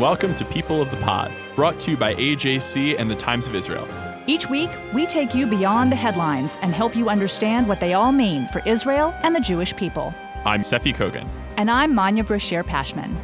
[0.00, 3.46] And welcome to People of the Pod, brought to you by AJC and the Times
[3.46, 3.86] of Israel.
[4.26, 8.10] Each week, we take you beyond the headlines and help you understand what they all
[8.10, 10.14] mean for Israel and the Jewish people.
[10.46, 11.28] I'm Seffi Kogan.
[11.58, 13.14] And I'm Manya Brachear Pashman.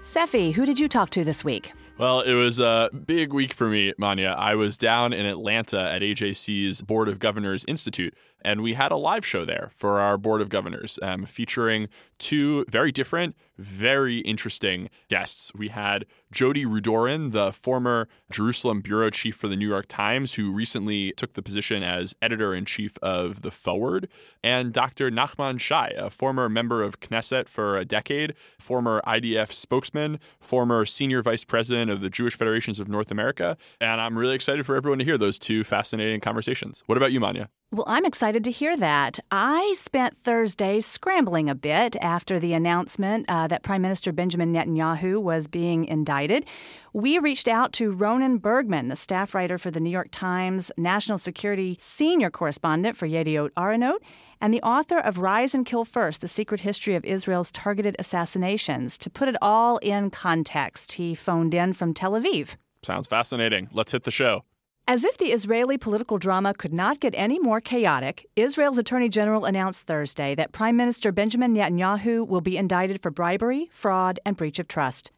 [0.00, 1.72] Seffi, who did you talk to this week?
[1.98, 4.34] Well, it was a big week for me, Manya.
[4.38, 8.14] I was down in Atlanta at AJC's Board of Governors Institute,
[8.46, 12.64] and we had a live show there for our Board of Governors um, featuring two
[12.70, 15.52] very different, very interesting guests.
[15.52, 20.52] We had Jody Rudoren, the former Jerusalem bureau chief for the New York Times, who
[20.52, 24.08] recently took the position as editor in chief of The Forward,
[24.44, 25.10] and Dr.
[25.10, 31.20] Nachman Shai, a former member of Knesset for a decade, former IDF spokesman, former senior
[31.20, 33.56] vice president of the Jewish Federations of North America.
[33.80, 36.84] And I'm really excited for everyone to hear those two fascinating conversations.
[36.86, 37.48] What about you, Manya?
[37.72, 39.18] Well, I'm excited to hear that.
[39.32, 45.20] I spent Thursday scrambling a bit after the announcement uh, that Prime Minister Benjamin Netanyahu
[45.20, 46.46] was being indicted.
[46.92, 51.18] We reached out to Ronen Bergman, the staff writer for the New York Times, national
[51.18, 53.98] security senior correspondent for Yediot Aharonot,
[54.40, 58.96] and the author of Rise and Kill First The Secret History of Israel's Targeted Assassinations.
[58.98, 62.54] To put it all in context, he phoned in from Tel Aviv.
[62.84, 63.68] Sounds fascinating.
[63.72, 64.44] Let's hit the show.
[64.88, 69.44] As if the Israeli political drama could not get any more chaotic, Israel's Attorney General
[69.44, 74.60] announced Thursday that Prime Minister Benjamin Netanyahu will be indicted for bribery, fraud, and breach
[74.60, 75.10] of trust.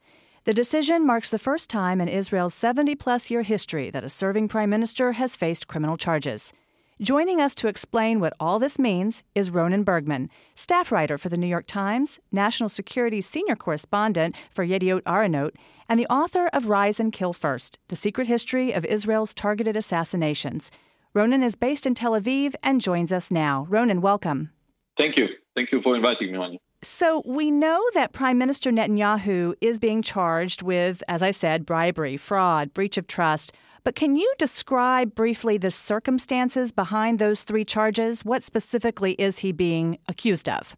[0.45, 4.49] The decision marks the first time in Israel's 70 plus year history that a serving
[4.49, 6.55] prime minister has faced criminal charges.
[7.01, 11.37] Joining us to explain what all this means is Ronen Bergman, staff writer for the
[11.37, 15.53] New York Times, national security senior correspondent for Yediot Aharonot,
[15.89, 20.73] and the author of Rise and Kill First The Secret History of Israel's Targeted Assassinations.
[21.15, 23.69] Ronen is based in Tel Aviv and joins us now.
[23.71, 24.51] Ronen, welcome.
[24.97, 25.29] Thank you.
[25.55, 26.59] Thank you for inviting me on.
[26.83, 32.17] So, we know that Prime Minister Netanyahu is being charged with, as I said, bribery,
[32.17, 33.53] fraud, breach of trust.
[33.85, 38.25] But can you describe briefly the circumstances behind those three charges?
[38.25, 40.77] What specifically is he being accused of?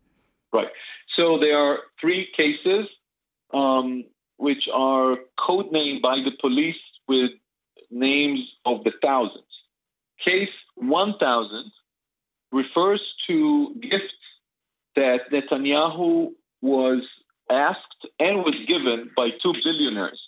[0.53, 0.69] Right.
[1.16, 2.87] So there are three cases
[3.53, 4.05] um,
[4.37, 6.77] which are codenamed by the police
[7.09, 7.31] with
[7.91, 9.44] names of the thousands.
[10.25, 11.72] Case 1000
[12.53, 14.15] refers to gifts
[14.97, 16.31] that Netanyahu
[16.62, 17.03] was
[17.50, 20.21] asked and was given by two billionaires,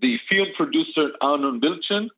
[0.00, 2.08] the film producer Arnon Milchan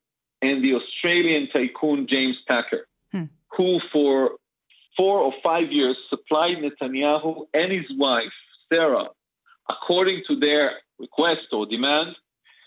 [0.42, 3.24] and the Australian tycoon James Packer, hmm.
[3.56, 4.32] who for
[4.96, 8.32] four or five years supplied Netanyahu and his wife,
[8.68, 9.08] Sarah,
[9.68, 12.16] according to their request or demand,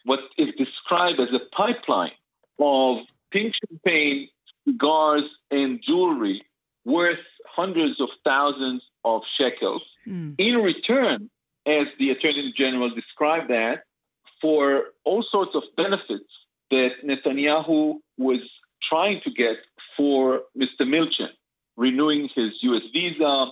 [0.05, 2.11] what is described as a pipeline
[2.59, 2.97] of
[3.31, 4.29] pink champagne,
[4.65, 6.43] cigars, and jewelry
[6.85, 9.83] worth hundreds of thousands of shekels.
[10.05, 10.31] Hmm.
[10.37, 11.29] In return,
[11.65, 13.83] as the Attorney General described that,
[14.43, 16.29] for all sorts of benefits
[16.69, 18.41] that Netanyahu was
[18.89, 19.55] trying to get
[19.95, 20.81] for Mr.
[20.81, 21.29] Milchan,
[21.77, 23.47] renewing his US visa,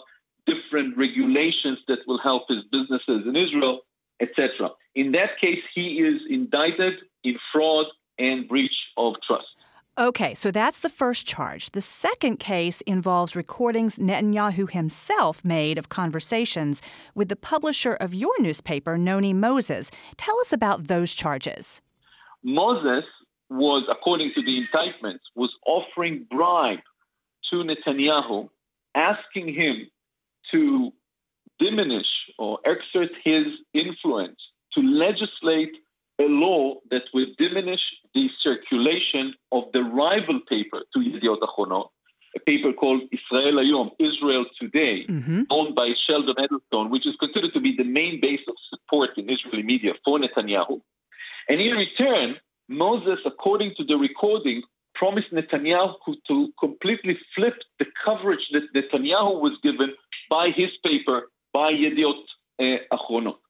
[0.45, 3.79] different regulations that will help his businesses in Israel,
[4.21, 4.71] etc.
[4.95, 7.85] In that case, he is indicted in fraud
[8.19, 9.47] and breach of trust.
[9.97, 11.71] Okay, so that's the first charge.
[11.71, 16.81] The second case involves recordings Netanyahu himself made of conversations
[17.13, 19.91] with the publisher of your newspaper, Noni Mozes.
[20.15, 21.81] Tell us about those charges.
[22.45, 23.03] Mozes
[23.49, 26.79] was, according to the indictment, was offering bribe
[27.49, 28.49] to Netanyahu,
[28.95, 29.89] asking him
[30.51, 30.93] to
[31.59, 32.07] diminish
[32.39, 34.39] or exert his influence
[34.73, 35.73] to legislate
[36.19, 37.81] a law that would diminish
[38.13, 41.89] the circulation of the rival paper to Yediot Ahronot,
[42.35, 45.41] a paper called Israel Hayom, Israel Today, mm-hmm.
[45.49, 49.29] owned by Sheldon Adelson, which is considered to be the main base of support in
[49.29, 50.81] Israeli media for Netanyahu.
[51.49, 52.35] And in return,
[52.69, 54.61] Mozes, according to the recording,
[54.95, 59.93] promised Netanyahu to completely flip the coverage that Netanyahu was given
[60.29, 62.21] by his paper, by Yediot
[62.59, 63.40] uh, Ahronot.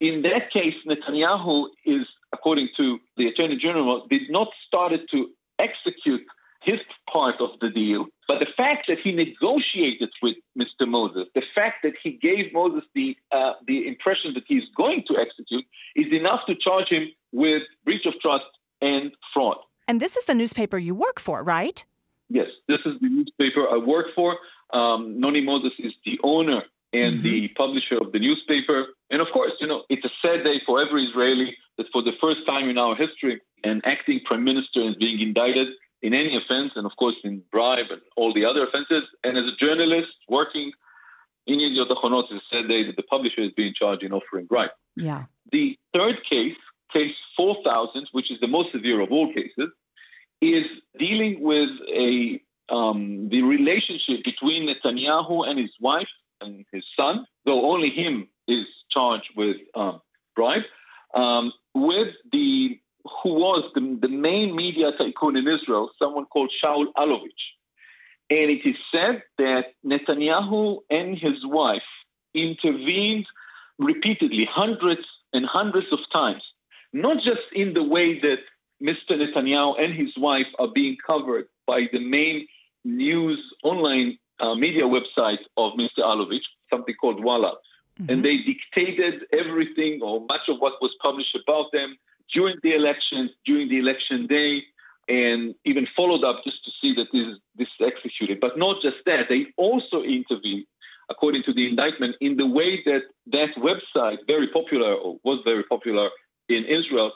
[0.00, 6.22] In that case, Netanyahu is, according to the Attorney General, did not started to execute
[6.62, 6.78] his
[7.10, 10.86] part of the deal, but the fact that he negotiated with Mr.
[10.86, 15.16] Mozes, the fact that he gave Mozes the uh, the impression that he's going to
[15.16, 15.64] execute,
[15.96, 18.44] is enough to charge him with breach of trust
[18.82, 19.56] and fraud.
[19.88, 21.84] And this is the newspaper you work for, right?
[22.28, 24.36] Yes, this is the newspaper I work for.
[24.72, 26.62] Um, Noni Mozes is the owner
[26.92, 27.22] and mm-hmm.
[27.22, 28.86] the publisher of the newspaper.
[29.10, 32.12] And of course, you know, it's a sad day for every Israeli that for the
[32.20, 35.68] first time in our history, an acting prime minister is being indicted
[36.02, 39.04] in any offense, and of course in bribe and all the other offenses.
[39.22, 40.72] And as a journalist working
[41.46, 44.70] In Yediot Achronot, it said that the publisher is being charged in offering bribe.
[44.96, 45.24] Yeah.
[45.52, 46.56] The third case,
[46.92, 49.70] case 4000, which is the most severe of all cases,
[50.40, 50.66] is
[50.98, 56.06] dealing with a um, the relationship between Netanyahu and his wife
[56.40, 60.00] and his son, though only him is charged with um,
[60.34, 60.62] bribe,
[61.14, 62.78] um, with the
[63.22, 67.44] who was the, the main media tycoon in Israel, someone called Shaul Elovitch.
[68.28, 71.82] And it is said that Netanyahu and his wife
[72.34, 73.26] intervened
[73.78, 75.00] repeatedly, hundreds
[75.32, 76.42] and hundreds of times,
[76.92, 78.38] not just in the way that
[78.82, 79.12] Mr.
[79.12, 82.46] Netanyahu and his wife are being covered by the main
[82.84, 85.98] news online uh, media website of Mr.
[86.00, 87.54] Elovitch, something called Walla.
[88.00, 88.10] Mm-hmm.
[88.10, 91.96] And they dictated everything or much of what was published about them
[92.32, 94.62] during the election, during the election day,
[95.08, 98.38] and even followed up just to see that this, this is executed.
[98.40, 100.66] But not just that, they also intervened,
[101.10, 103.02] according to the indictment, in the way that
[103.32, 106.10] that website, very popular or was very popular
[106.48, 107.12] in Israel,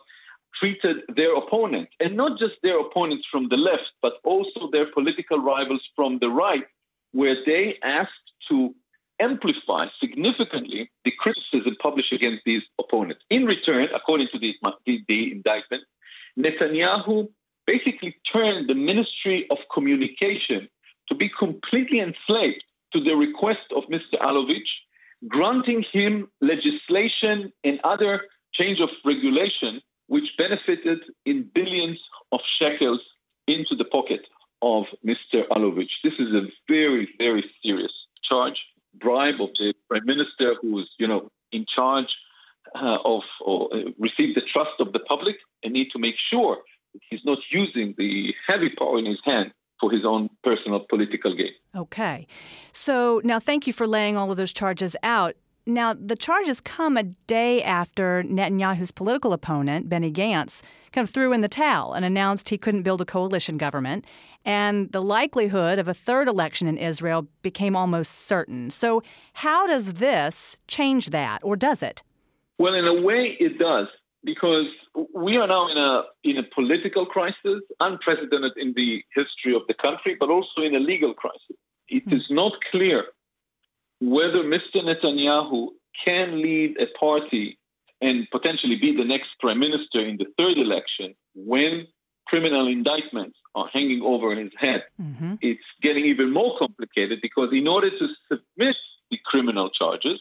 [0.59, 5.39] treated their opponents, and not just their opponents from the left, but also their political
[5.39, 6.65] rivals from the right,
[7.15, 8.11] where they asked
[8.49, 8.75] to
[9.21, 13.23] amplify significantly the criticism published against these opponents.
[13.31, 14.53] In return, according to the,
[14.85, 15.85] the, the indictment,
[16.37, 17.29] Netanyahu
[17.67, 20.69] basically turned the Ministry of Communication
[21.09, 24.19] to be completely enslaved to the request of Mr.
[24.21, 24.71] Elovitch,
[25.29, 28.23] granting him legislation and other
[28.53, 31.99] change of regulation which benefited in billions
[32.33, 33.01] of shekels
[33.47, 34.21] into the pocket
[34.63, 35.47] of Mr.
[35.51, 35.91] Elovitch.
[36.03, 37.93] This is a very, very serious
[38.23, 38.57] charge.
[38.95, 42.09] Bribe of the prime minister who was, you know, in charge
[42.75, 46.59] uh, of or uh, received the trust of the public and need to make sure
[46.93, 51.35] that he's not using the heavy power in his hand for his own personal political
[51.37, 51.53] gain.
[51.75, 52.27] Okay.
[52.73, 55.35] So now thank you for laying all of those charges out.
[55.67, 60.63] Now, the charges come a day after Netanyahu's political opponent, Benny Gantz,
[60.95, 64.07] kind of threw in the towel and announced he couldn't build a coalition government.
[64.45, 68.71] And the likelihood of a third election in Israel became almost certain.
[68.71, 69.03] So,
[69.35, 72.03] how does this change that, or does it?
[72.59, 73.89] Well, in a way, it does,
[74.23, 74.67] because
[75.13, 79.75] we are now in a, in a political crisis, unprecedented in the history of the
[79.75, 81.57] country, but also in a legal crisis.
[81.89, 82.17] It mm-hmm.
[82.17, 83.05] is not clear
[84.01, 84.77] whether Mr.
[84.77, 85.69] Netanyahu
[86.05, 87.59] can lead a party
[88.05, 91.87] and potentially be the next prime minister in the third election when
[92.27, 94.83] criminal indictments are hanging over his head.
[95.01, 95.35] Mm-hmm.
[95.41, 98.77] It's getting even more complicated because in order to submit
[99.11, 100.21] the criminal charges,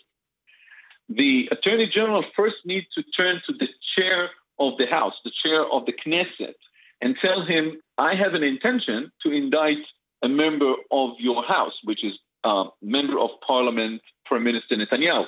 [1.10, 5.66] the attorney general first needs to turn to the chair of the House, the chair
[5.66, 6.56] of the Knesset,
[7.02, 9.84] and tell him, I have an intention to indict
[10.22, 12.14] a member of your House, which is
[12.46, 15.26] uh, member of parliament, Prime Minister Netanyahu.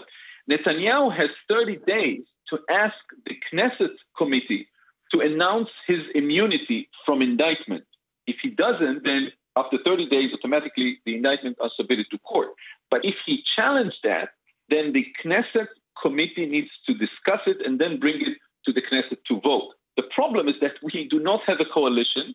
[0.50, 2.96] Netanyahu has 30 days to ask
[3.26, 4.68] the Knesset committee
[5.12, 7.84] to announce his immunity from indictment.
[8.28, 12.50] If he doesn't, then after 30 days, automatically the indictment are submitted to court.
[12.92, 14.30] But if he challenged that,
[14.70, 15.68] then the Knesset
[16.02, 19.74] committee needs to discuss it and then bring it to the Knesset to vote.
[19.96, 22.34] The problem is that we do not have a coalition.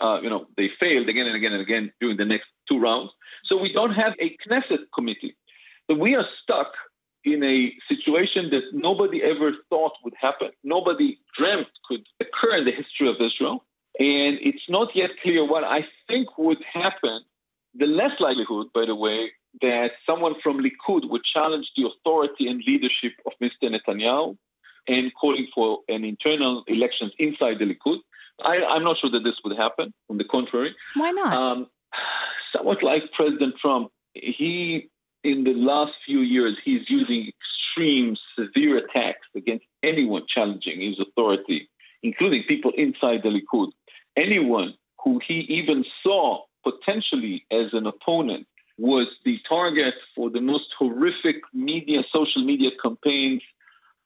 [0.00, 3.10] Uh, you know, they failed again and again and again during the next two rounds.
[3.44, 5.36] So we don't have a Knesset committee.
[5.88, 6.72] So we are stuck
[7.24, 10.50] in a situation that nobody ever thought would happen.
[10.64, 13.64] Nobody dreamt could occur in the history of Israel.
[13.98, 17.20] And it's not yet clear what I think would happen.
[17.74, 22.62] The less likelihood, by the way, that someone from Likud would challenge the authority and
[22.66, 23.64] leadership of Mr.
[23.64, 24.36] Netanyahu
[24.88, 27.98] and calling for an internal elections inside the Likud.
[28.42, 29.92] I, am not sure that this would happen.
[30.08, 31.32] On the contrary, why not?
[31.32, 31.66] Um,
[32.56, 34.88] somewhat like President Trump, he
[35.22, 41.68] in the last few years he's using extreme, severe attacks against anyone challenging his authority,
[42.02, 43.70] including people inside the Likud.
[44.16, 48.46] Anyone who he even saw potentially as an opponent
[48.78, 53.42] was the target for the most horrific media, social media campaigns,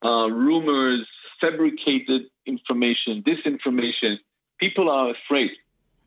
[0.04, 1.06] uh, rumors,
[1.40, 4.18] fabricated information, disinformation.
[4.58, 5.52] People are afraid.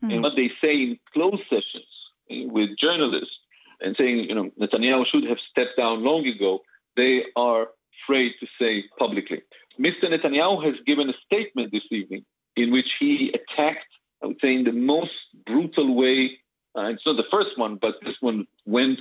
[0.04, 0.12] Mm.
[0.12, 1.86] And what they say in closed sessions
[2.28, 3.37] with journalists
[3.80, 6.60] and saying, you know, Netanyahu should have stepped down long ago,
[6.96, 7.68] they are
[8.02, 9.42] afraid to say publicly.
[9.78, 10.04] Mr.
[10.04, 12.24] Netanyahu has given a statement this evening
[12.56, 13.86] in which he attacked,
[14.22, 15.12] I would say, in the most
[15.46, 16.38] brutal way.
[16.76, 18.98] Uh, it's not the first one, but this one went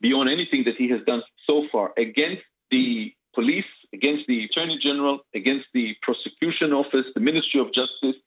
[0.00, 5.20] beyond anything that he has done so far against the police, against the attorney general,
[5.34, 8.20] against the prosecution office, the Ministry of Justice,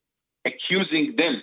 [0.45, 1.41] accusing them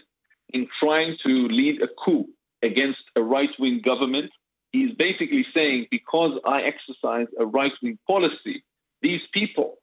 [0.50, 2.26] in trying to lead a coup
[2.62, 4.30] against a right wing government
[4.72, 8.64] he's basically saying because I exercise a right wing policy,
[9.02, 9.76] these people,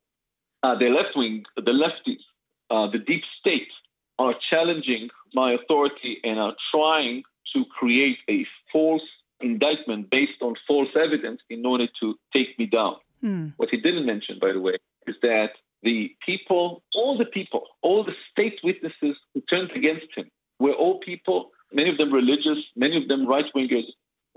[0.63, 2.23] uh, the left wing, the lefties,
[2.69, 3.69] uh, the deep state,
[4.17, 7.23] are challenging my authority and are trying
[7.53, 9.03] to create a false
[9.41, 12.95] indictment based on false evidence in order to take me down.
[13.23, 13.53] Mm.
[13.57, 14.77] What he didn't mention, by the way,
[15.07, 15.51] is that
[15.83, 20.99] the people, all the people, all the state witnesses who turned against him were all
[20.99, 23.83] people, many of them religious, many of them right wingers,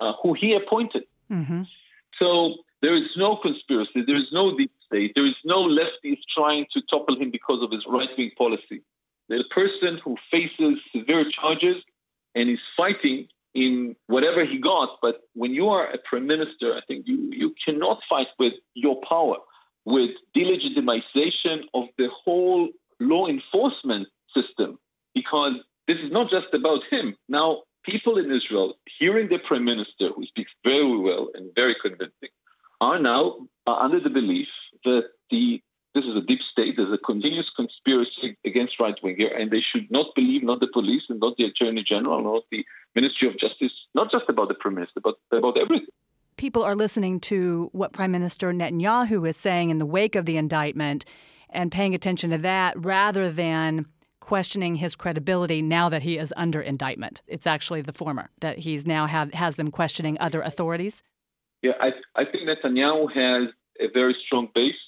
[0.00, 1.04] uh, who he appointed.
[1.30, 1.62] Mm-hmm.
[2.18, 6.66] So there is no conspiracy, there is no deep state, there is no lefties trying
[6.72, 8.82] to topple him because of his right wing policy.
[9.28, 11.82] The person who faces severe charges
[12.34, 14.98] and is fighting in whatever he got.
[15.02, 19.00] But when you are a prime minister, I think you, you cannot fight with your
[19.08, 19.36] power,
[19.84, 22.68] with delegitimization of the whole
[23.00, 24.78] law enforcement system,
[25.14, 25.54] because
[25.86, 27.16] this is not just about him.
[27.28, 32.30] Now, people in Israel, hearing the prime minister, who speaks very well and very convincing,
[32.80, 34.48] are now under the belief
[34.84, 35.62] that the
[35.94, 36.74] this is a deep state.
[36.76, 41.02] There's a continuous conspiracy against right winger, and they should not believe not the police
[41.08, 42.64] and not the attorney general, not the
[42.94, 45.88] Ministry of Justice, not just about the prime minister, but about everything.
[46.36, 50.36] People are listening to what Prime Minister Netanyahu is saying in the wake of the
[50.36, 51.04] indictment
[51.50, 53.86] and paying attention to that rather than
[54.28, 57.22] questioning his credibility now that he is under indictment.
[57.26, 61.02] It's actually the former, that he's now have, has them questioning other authorities.
[61.62, 63.48] Yeah, I, I think Netanyahu has
[63.80, 64.82] a very strong base.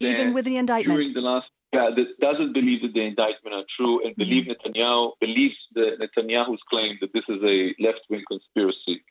[0.00, 0.96] Even with the indictment?
[0.96, 4.72] During the last yeah, that doesn't believe that the indictment are true and believe mm-hmm.
[4.72, 9.04] Netanyahu believes that Netanyahu's claim that this is a left-wing conspiracy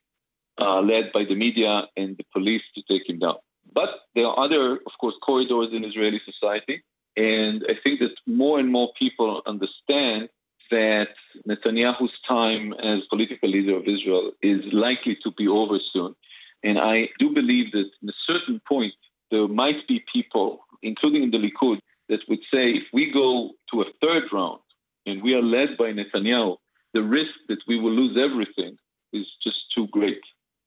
[0.60, 3.38] uh, led by the media and the police to take him down.
[3.74, 6.84] But there are other, of course, corridors in Israeli society,
[7.18, 10.30] and I think that more and more people understand
[10.72, 11.10] that
[11.48, 16.16] Netanyahu's time as political leader of Israel is likely to be over soon.
[16.64, 18.94] And I do believe that at a certain point,
[19.32, 23.82] there might be people, including in the Likud, that would say if we go to
[23.82, 24.60] a third round
[25.06, 26.58] and we are led by Netanyahu,
[26.94, 28.78] the risk that we will lose everything
[29.14, 30.22] is just too great.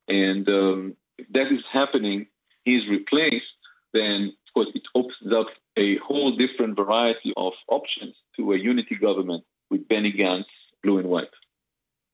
[0.09, 2.27] And um, if that is happening,
[2.65, 3.45] he is replaced,
[3.93, 8.97] then of course it opens up a whole different variety of options to a unity
[8.97, 10.45] government with Benny Gantz,
[10.83, 11.29] blue and white.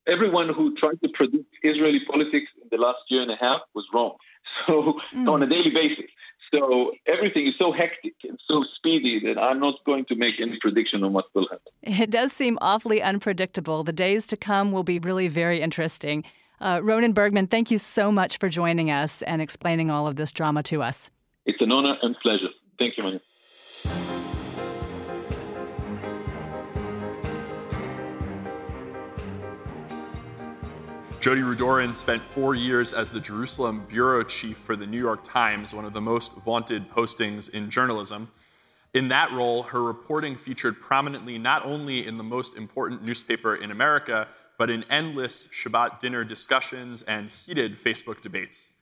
[0.07, 3.85] Everyone who tried to predict Israeli politics in the last year and a half was
[3.93, 4.15] wrong.
[4.65, 5.29] So mm.
[5.29, 6.09] on a daily basis,
[6.51, 10.57] so everything is so hectic and so speedy that I'm not going to make any
[10.59, 11.71] prediction on what will happen.
[12.03, 13.83] It does seem awfully unpredictable.
[13.83, 16.23] The days to come will be really very interesting.
[16.59, 20.31] Uh, Ronen Bergman, thank you so much for joining us and explaining all of this
[20.31, 21.09] drama to us.
[21.45, 22.49] It's an honor and pleasure.
[22.79, 23.21] Thank you, Manya.
[31.21, 35.75] Jody Rudoren spent four years as the Jerusalem bureau chief for the New York Times,
[35.75, 38.31] one of the most vaunted postings in journalism.
[38.93, 43.69] In that role, her reporting featured prominently not only in the most important newspaper in
[43.69, 48.75] America, but in endless Shabbat dinner discussions and heated Facebook debates.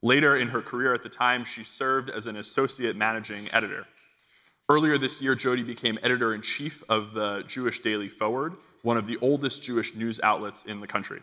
[0.00, 3.84] Later in her career at the Times, she served as an associate managing editor.
[4.70, 9.08] Earlier this year, Jody became editor in chief of the Jewish Daily Forward, one of
[9.08, 11.22] the oldest Jewish news outlets in the country.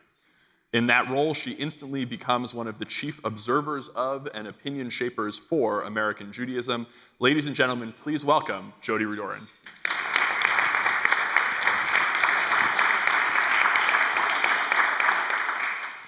[0.73, 5.39] In that role, she instantly becomes one of the chief observers of and opinion shapers
[5.39, 6.87] for American Judaism.
[7.19, 9.47] Ladies and gentlemen, please welcome Jody Rudoren.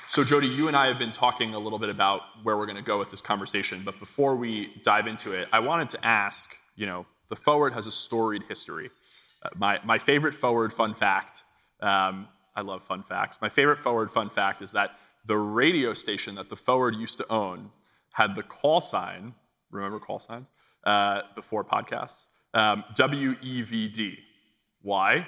[0.10, 2.76] So, Jody, you and I have been talking a little bit about where we're going
[2.76, 3.84] to go with this conversation.
[3.86, 7.88] But before we dive into it, I wanted to ask you know, the forward has
[7.88, 8.90] a storied history.
[9.44, 11.44] Uh, my, my favorite forward fun fact
[11.82, 13.40] um, I love fun facts.
[13.42, 17.32] My favorite forward fun fact is that the radio station that the forward used to
[17.32, 17.72] own
[18.12, 19.34] had the call sign,
[19.72, 20.50] remember call signs,
[20.84, 24.18] uh, before podcasts, um, WEVD.
[24.82, 25.20] Why?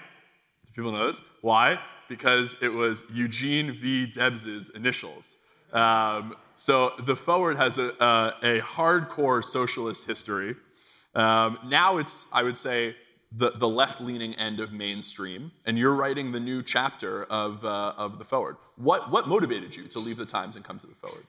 [0.65, 1.21] Do people know this?
[1.41, 1.79] Why?
[2.09, 4.07] Because it was Eugene V.
[4.07, 5.37] Debs's initials.
[5.71, 10.55] Um, so the forward has a, a, a hardcore socialist history.
[11.15, 12.95] Um, now it's, I would say,
[13.31, 17.93] the, the left leaning end of mainstream, and you're writing the new chapter of, uh,
[17.97, 18.57] of The Forward.
[18.75, 21.23] What, what motivated you to leave the Times and come to The Forward?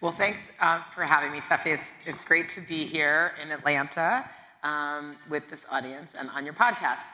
[0.00, 1.68] Well, thanks uh, for having me, Seffi.
[1.68, 4.28] It's, it's great to be here in Atlanta
[4.62, 7.04] um, with this audience and on your podcast.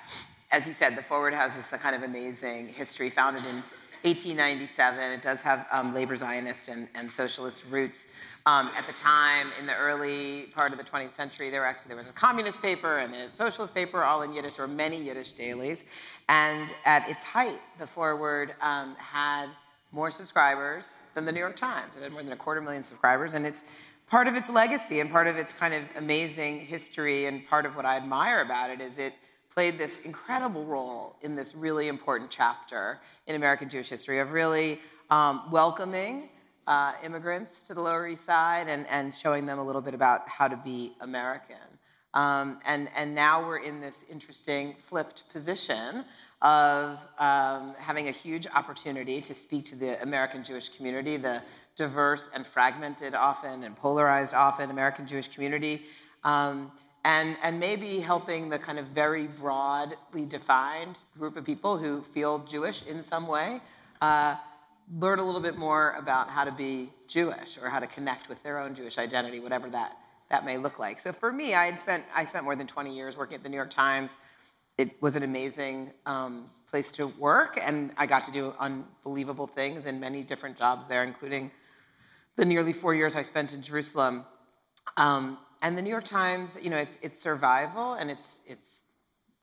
[0.50, 3.62] As you said, The Forward has this kind of amazing history, founded in
[4.02, 4.98] 1897.
[5.12, 8.06] It does have um, labor Zionist and, and socialist roots.
[8.46, 11.96] Um, at the time, in the early part of the 20th century, there actually there
[11.96, 14.58] was a communist paper and a socialist paper, all in Yiddish.
[14.58, 15.84] or many Yiddish dailies,
[16.28, 19.48] and at its height, the Forward um, had
[19.92, 21.96] more subscribers than the New York Times.
[21.96, 23.64] It had more than a quarter million subscribers, and it's
[24.08, 27.26] part of its legacy and part of its kind of amazing history.
[27.26, 29.14] And part of what I admire about it is it
[29.52, 34.80] played this incredible role in this really important chapter in American Jewish history of really
[35.10, 36.28] um, welcoming
[36.70, 40.28] uh, immigrants to the Lower East Side and, and showing them a little bit about
[40.28, 41.56] how to be American.
[42.14, 46.04] Um, and, and now we're in this interesting flipped position
[46.42, 51.42] of um, having a huge opportunity to speak to the American Jewish community, the
[51.74, 55.82] diverse and fragmented often and polarized often American Jewish community,
[56.22, 56.70] um,
[57.04, 62.38] and, and maybe helping the kind of very broadly defined group of people who feel
[62.46, 63.60] Jewish in some way.
[64.00, 64.36] Uh,
[64.98, 68.42] learn a little bit more about how to be Jewish or how to connect with
[68.42, 69.96] their own Jewish identity, whatever that,
[70.30, 71.00] that may look like.
[71.00, 73.48] So for me, I had spent I spent more than 20 years working at the
[73.48, 74.16] New York Times.
[74.78, 79.86] It was an amazing um, place to work, and I got to do unbelievable things
[79.86, 81.50] in many different jobs there, including
[82.36, 84.24] the nearly four years I spent in Jerusalem.
[84.96, 88.80] Um, and the New York Times, you know, its, its survival and its, its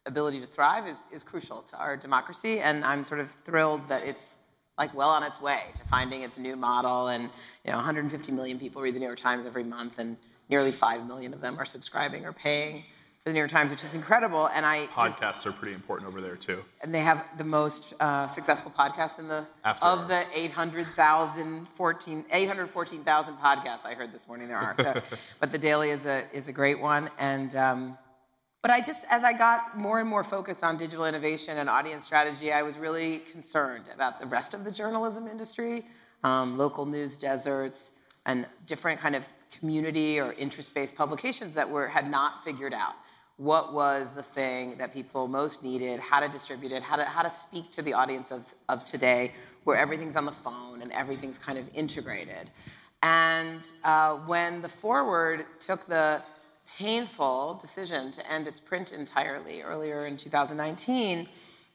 [0.07, 4.03] ability to thrive is, is crucial to our democracy, and I'm sort of thrilled that
[4.03, 4.36] it's
[4.77, 7.07] like well on its way to finding its new model.
[7.07, 7.23] And
[7.65, 10.17] you know, 150 million people read the New York Times every month, and
[10.49, 12.83] nearly five million of them are subscribing or paying
[13.23, 14.47] for the New York Times, which is incredible.
[14.53, 16.63] And I podcasts just, are pretty important over there too.
[16.81, 21.67] And they have the most uh, successful podcast in the After of the 800,000
[22.31, 24.75] 814,000 podcasts I heard this morning there are.
[24.77, 25.01] So,
[25.39, 27.55] but the Daily is a is a great one, and.
[27.55, 27.97] Um,
[28.61, 32.03] but I just, as I got more and more focused on digital innovation and audience
[32.03, 35.85] strategy, I was really concerned about the rest of the journalism industry,
[36.23, 37.93] um, local news deserts,
[38.25, 42.95] and different kind of community or interest-based publications that were had not figured out
[43.37, 47.21] what was the thing that people most needed, how to distribute it, how to, how
[47.21, 49.31] to speak to the audience of, of today,
[49.63, 52.49] where everything's on the phone and everything's kind of integrated.
[53.03, 56.23] And uh, when the Forward took the
[56.77, 61.27] painful decision to end its print entirely earlier in 2019,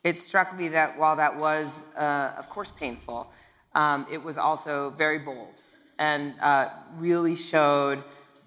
[0.05, 3.31] it struck me that while that was, uh, of course, painful,
[3.75, 5.63] um, it was also very bold
[5.99, 8.03] and uh, really showed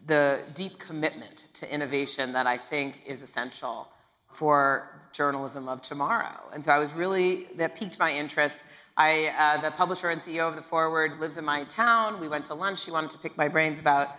[0.07, 3.87] the deep commitment to innovation that I think is essential
[4.27, 6.41] for journalism of tomorrow.
[6.53, 8.65] And so I was really, that piqued my interest.
[8.97, 12.19] I, uh, the publisher and CEO of The Forward lives in my town.
[12.19, 12.83] We went to lunch.
[12.83, 14.09] She wanted to pick my brains about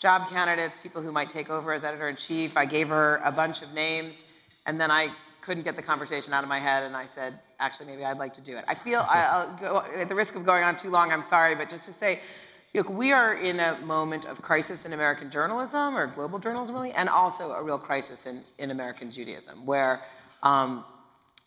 [0.00, 2.56] job candidates, people who might take over as editor in chief.
[2.56, 4.24] I gave her a bunch of names,
[4.66, 5.08] and then I
[5.42, 8.32] couldn't get the conversation out of my head, and I said, actually, maybe I'd like
[8.34, 8.64] to do it.
[8.66, 11.68] I feel, I, go, at the risk of going on too long, I'm sorry, but
[11.68, 12.20] just to say,
[12.74, 16.92] look, we are in a moment of crisis in American journalism, or global journalism, really,
[16.92, 20.02] and also a real crisis in, in American Judaism, where
[20.42, 20.84] um,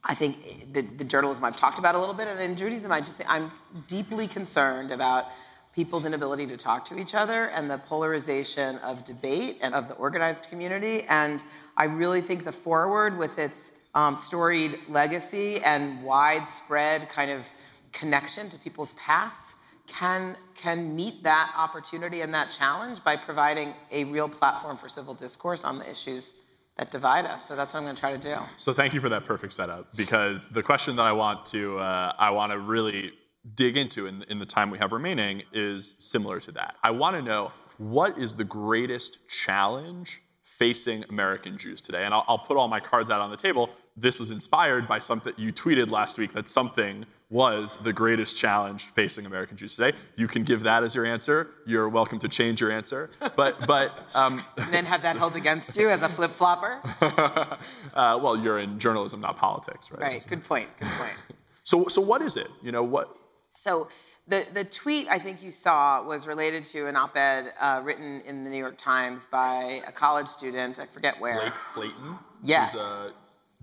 [0.03, 2.99] I think the, the, journalism I've talked about a little bit, and in Judaism, I
[2.99, 3.51] just think I'm
[3.87, 5.25] deeply concerned about
[5.73, 9.95] people's inability to talk to each other and the polarization of debate and of the
[9.95, 11.03] organized community.
[11.09, 11.43] And
[11.77, 17.47] I really think the forward, with its um, storied legacy and widespread kind of
[17.91, 19.55] connection to people's pasts,
[19.87, 25.13] can, can meet that opportunity and that challenge by providing a real platform for civil
[25.13, 26.35] discourse on the issues
[26.77, 27.47] that divide us.
[27.47, 28.35] So that's what I'm going to try to do.
[28.55, 32.13] So thank you for that perfect setup because the question that I want to uh,
[32.17, 33.13] I want to really
[33.55, 36.75] dig into in, in the time we have remaining is similar to that.
[36.83, 42.05] I want to know what is the greatest challenge facing American Jews today?
[42.05, 43.69] And I'll, I'll, put all my cards out on the table.
[43.97, 48.85] This was inspired by something you tweeted last week that something was the greatest challenge
[48.85, 49.97] facing American Jews today.
[50.15, 51.49] You can give that as your answer.
[51.65, 53.09] You're welcome to change your answer.
[53.35, 56.79] But, but um, and then have that held against you as a flip flopper.
[57.01, 60.01] uh, well, you're in journalism, not politics, right?
[60.01, 60.27] Right.
[60.27, 60.69] Good point.
[60.79, 61.13] Good point.
[61.65, 62.49] So, so what is it?
[62.61, 63.15] You know, what
[63.53, 63.87] so
[64.27, 68.21] the, the tweet I think you saw was related to an op ed uh, written
[68.21, 71.41] in the New York Times by a college student, I forget where.
[71.41, 72.17] Blake Flayton.
[72.41, 72.73] Yes.
[72.73, 73.13] Who's a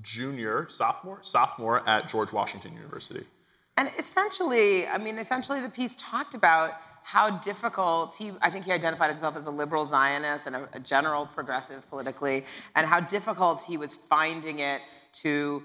[0.02, 3.24] junior, sophomore, sophomore at George Washington University.
[3.76, 6.72] And essentially, I mean, essentially the piece talked about
[7.02, 10.80] how difficult he, I think he identified himself as a liberal Zionist and a, a
[10.80, 12.44] general progressive politically,
[12.76, 15.62] and how difficult he was finding it to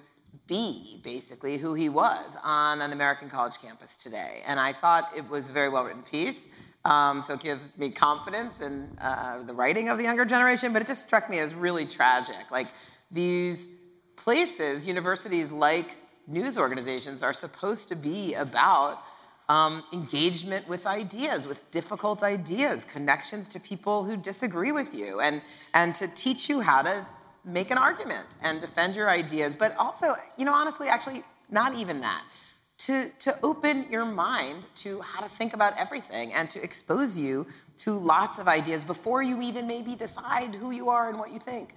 [0.47, 4.41] be basically who he was on an American college campus today.
[4.45, 6.45] And I thought it was a very well written piece.
[6.85, 10.83] Um, so it gives me confidence in uh, the writing of the younger generation, but
[10.83, 12.51] it just struck me as really tragic.
[12.51, 12.67] Like
[13.09, 13.67] these
[14.15, 15.95] places, universities like
[16.27, 18.99] news organizations, are supposed to be about
[19.49, 25.41] um, engagement with ideas, with difficult ideas, connections to people who disagree with you, and,
[25.73, 27.05] and to teach you how to
[27.45, 29.55] make an argument and defend your ideas.
[29.55, 32.23] But also, you know, honestly, actually, not even that.
[32.77, 37.47] to, to open your mind to how to think about everything and to expose you
[37.77, 41.39] to lots of ideas before you even maybe decide who you are and what you
[41.39, 41.75] think.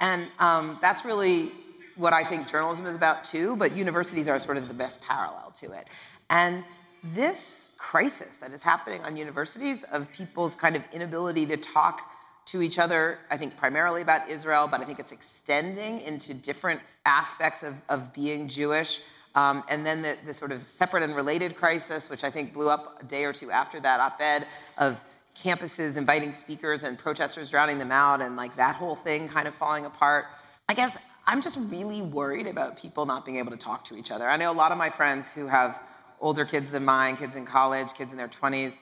[0.00, 1.52] And um, that's really
[1.96, 5.50] what I think journalism is about too, but universities are sort of the best parallel
[5.56, 5.88] to it.
[6.30, 6.64] And
[7.02, 12.02] this crisis that is happening on universities of people's kind of inability to talk
[12.50, 16.80] to each other, I think primarily about Israel, but I think it's extending into different
[17.04, 19.00] aspects of, of being Jewish.
[19.34, 22.70] Um, and then the, the, sort of separate and related crisis, which I think blew
[22.70, 24.46] up a day or two after that op ed
[24.78, 25.04] of
[25.36, 29.54] campuses inviting speakers and protesters drowning them out, and like that whole thing kind of
[29.54, 30.24] falling apart.
[30.68, 34.10] I guess I'm just really worried about people not being able to talk to each
[34.10, 34.28] other.
[34.28, 35.80] I know a lot of my friends who have
[36.20, 38.80] older kids than mine, kids in college, kids in their 20s,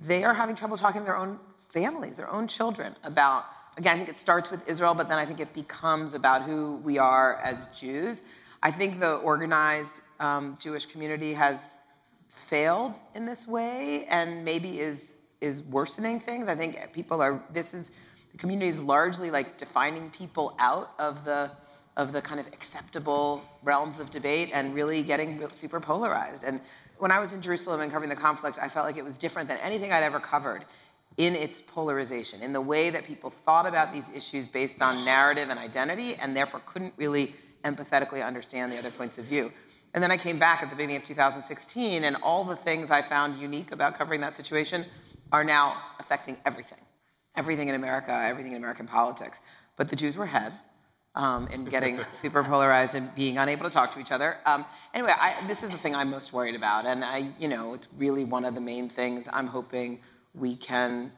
[0.00, 3.44] they are having trouble talking to their own families, their own children about,
[3.76, 6.76] again, I think it starts with Israel, but then I think it becomes about who
[6.84, 8.22] we are as Jews.
[8.62, 11.64] I think the organized um, Jewish community has
[12.26, 16.48] failed in this way and maybe is is worsening things.
[16.48, 17.92] I think people are this is
[18.32, 21.50] the community is largely like defining people out of the
[21.96, 26.44] of the kind of acceptable realms of debate and really getting super polarized.
[26.44, 26.60] And
[26.98, 29.48] when I was in Jerusalem and covering the conflict, I felt like it was different
[29.48, 30.64] than anything I'd ever covered
[31.18, 35.50] in its polarization, in the way that people thought about these issues based on narrative
[35.50, 39.52] and identity, and therefore couldn't really empathetically understand the other points of view.
[39.92, 43.02] And then I came back at the beginning of 2016, and all the things I
[43.02, 44.86] found unique about covering that situation
[45.32, 46.78] are now affecting everything
[47.38, 49.40] everything in America, everything in American politics.
[49.76, 50.52] But the Jews were ahead
[51.14, 54.38] um, in getting super polarized and being unable to talk to each other.
[54.44, 57.74] Um, anyway, I, this is the thing I'm most worried about, and I, you know,
[57.74, 60.00] it's really one of the main things I'm hoping
[60.34, 61.12] we can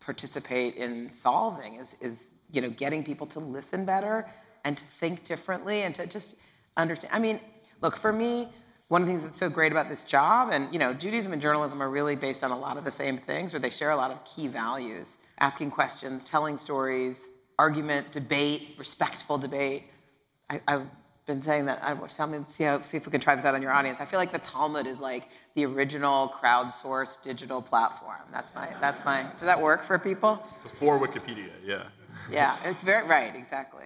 [0.00, 4.30] participate in solving is, is you know, getting people to listen better
[4.64, 6.36] and to think differently and to just
[6.76, 7.14] understand.
[7.14, 7.40] I mean,
[7.80, 8.48] look, for me,
[8.88, 11.40] one of the things that's so great about this job, and you know, Judaism and
[11.40, 13.96] journalism are really based on a lot of the same things, where they share a
[13.96, 19.84] lot of key values: asking questions, telling stories, argument, debate, respectful debate.
[20.50, 20.86] I, have
[21.26, 21.82] been saying that.
[21.82, 23.98] I, tell me, see, how, see if we can try this out on your audience.
[24.00, 28.20] I feel like the Talmud is like the original crowdsourced digital platform.
[28.32, 28.70] That's my.
[28.80, 29.30] That's my.
[29.32, 30.42] Does that work for people?
[30.62, 31.84] Before Wikipedia, yeah.
[32.30, 33.34] Yeah, it's very right.
[33.34, 33.84] Exactly.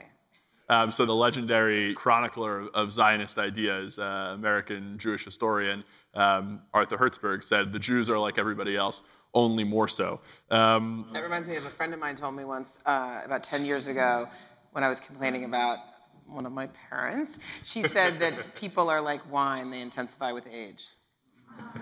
[0.70, 5.83] Um, so the legendary chronicler of Zionist ideas, uh, American Jewish historian
[6.14, 10.20] um, Arthur Hertzberg said, "The Jews are like everybody else, only more so."
[10.51, 13.64] Um, that reminds me of a friend of mine told me once uh, about 10
[13.64, 14.27] years ago
[14.72, 15.79] when I was complaining about
[16.28, 17.38] one of my parents.
[17.64, 20.88] She said that people are like wine; they intensify with age.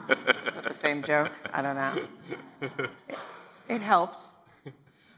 [0.08, 0.16] Is
[0.54, 1.32] that the same joke?
[1.52, 1.94] I don't know.
[2.60, 2.90] It,
[3.68, 4.22] it helped.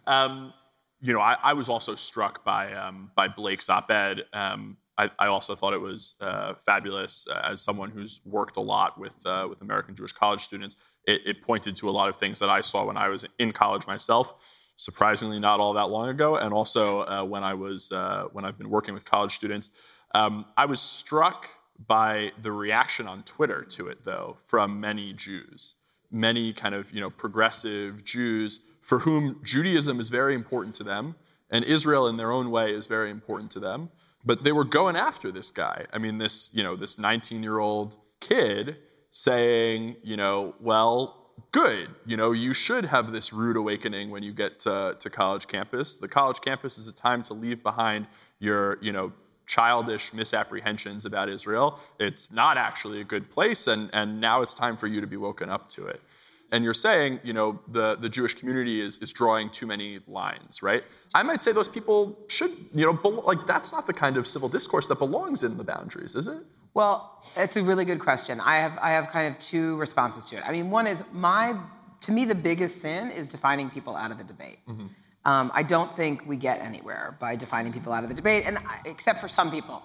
[0.07, 0.53] Um,
[1.01, 4.23] you know, I, I, was also struck by um, by Blake's op-ed.
[4.33, 8.61] Um, I, I, also thought it was uh, fabulous uh, as someone who's worked a
[8.61, 10.77] lot with uh, with American Jewish college students.
[11.05, 13.53] It, it, pointed to a lot of things that I saw when I was in
[13.53, 14.35] college myself.
[14.81, 18.57] Surprisingly, not all that long ago, and also uh, when I was uh, when I've
[18.57, 19.71] been working with college students.
[20.15, 21.49] Um, I was struck
[21.89, 25.75] by the reaction on Twitter to it, though, from many Jews,
[26.13, 31.17] many kind of you know progressive Jews for whom Judaism is very important to them,
[31.51, 33.91] and Israel in their own way is very important to them.
[34.25, 35.87] But they were going after this guy.
[35.93, 38.77] I mean, this, you know, this 19-year-old kid
[39.11, 41.89] saying, you know, well, good.
[42.07, 45.97] You know, you should have this rude awakening when you get to, to college campus.
[45.97, 48.07] The college campus is a time to leave behind
[48.39, 49.13] your, you know,
[49.47, 51.81] childish misapprehensions about Israel.
[51.99, 55.17] It's not actually a good place, and, and now it's time for you to be
[55.17, 56.03] woken up to it
[56.51, 60.63] and you're saying, you know, the, the Jewish community is, is drawing too many lines,
[60.63, 60.83] right?
[61.15, 64.27] I might say those people should, you know, be- like that's not the kind of
[64.27, 66.43] civil discourse that belongs in the boundaries, is it?
[66.75, 68.41] Well, it's a really good question.
[68.41, 70.43] I have, I have kind of two responses to it.
[70.47, 71.59] I mean, one is my,
[72.03, 74.59] to me, the biggest sin is defining people out of the debate.
[74.69, 74.87] Mm-hmm.
[75.25, 78.59] Um, I don't think we get anywhere by defining people out of the debate, and
[78.59, 79.83] I, except for some people.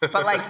[0.00, 0.40] But like,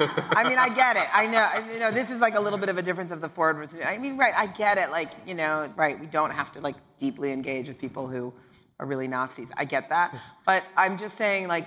[0.00, 1.08] I mean, I get it.
[1.12, 3.28] I know, you know, this is like a little bit of a difference of the
[3.28, 3.80] forward versus.
[3.84, 4.32] I mean, right?
[4.36, 4.90] I get it.
[4.90, 5.98] Like, you know, right?
[5.98, 8.32] We don't have to like deeply engage with people who
[8.78, 9.52] are really Nazis.
[9.56, 10.16] I get that.
[10.46, 11.66] But I'm just saying, like,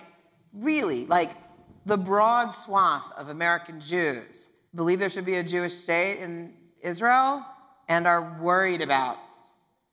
[0.53, 1.31] really, like,
[1.87, 7.45] the broad swath of American Jews believe there should be a Jewish state in Israel
[7.87, 9.17] and are worried about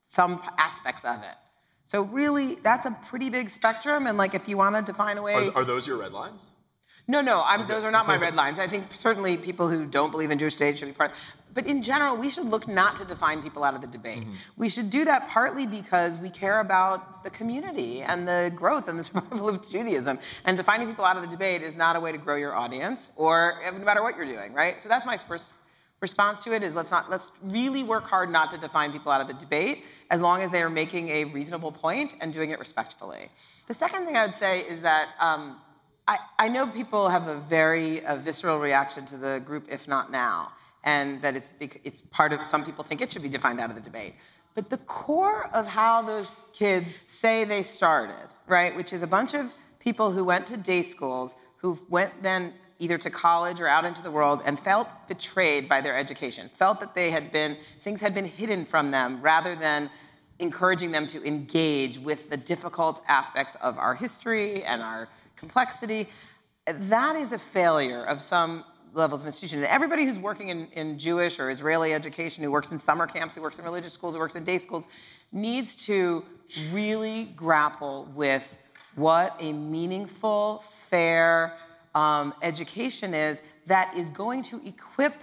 [0.08, 1.36] some aspects of it.
[1.86, 4.08] So really, that's a pretty big spectrum.
[4.08, 6.50] And like, if you want to define a way, are, are those your red lines?
[7.06, 8.58] No, no, I'm, those are not my red lines.
[8.58, 11.12] I think certainly people who don't believe in Jewish state should be part.
[11.52, 14.22] But in general, we should look not to define people out of the debate.
[14.22, 14.34] Mm-hmm.
[14.56, 18.98] We should do that partly because we care about the community and the growth and
[18.98, 20.18] the survival of Judaism.
[20.44, 23.10] And defining people out of the debate is not a way to grow your audience,
[23.16, 24.82] or no matter what you're doing, right?
[24.82, 25.54] So that's my first
[26.00, 29.22] response to it is let's not let's really work hard not to define people out
[29.22, 32.58] of the debate as long as they are making a reasonable point and doing it
[32.58, 33.28] respectfully.
[33.68, 35.58] The second thing I would say is that um,
[36.06, 40.52] I, I, know people have a very visceral reaction to the group, if not now,
[40.82, 43.76] and that it's it's part of some people think it should be defined out of
[43.76, 44.14] the debate.
[44.54, 49.34] But the core of how those kids say they started, right, which is a bunch
[49.34, 53.84] of people who went to day schools, who went then either to college or out
[53.84, 58.00] into the world and felt betrayed by their education, felt that they had been, things
[58.00, 59.90] had been hidden from them rather than
[60.38, 66.08] encouraging them to engage with the difficult aspects of our history and our complexity.
[66.66, 69.58] That is a failure of some levels of institution.
[69.58, 73.34] And everybody who's working in, in Jewish or Israeli education, who works in summer camps,
[73.34, 74.86] who works in religious schools, who works in day schools,
[75.32, 76.24] needs to
[76.70, 78.56] really grapple with
[78.94, 81.56] what a meaningful, fair,
[81.94, 85.14] um, education is that is going to equip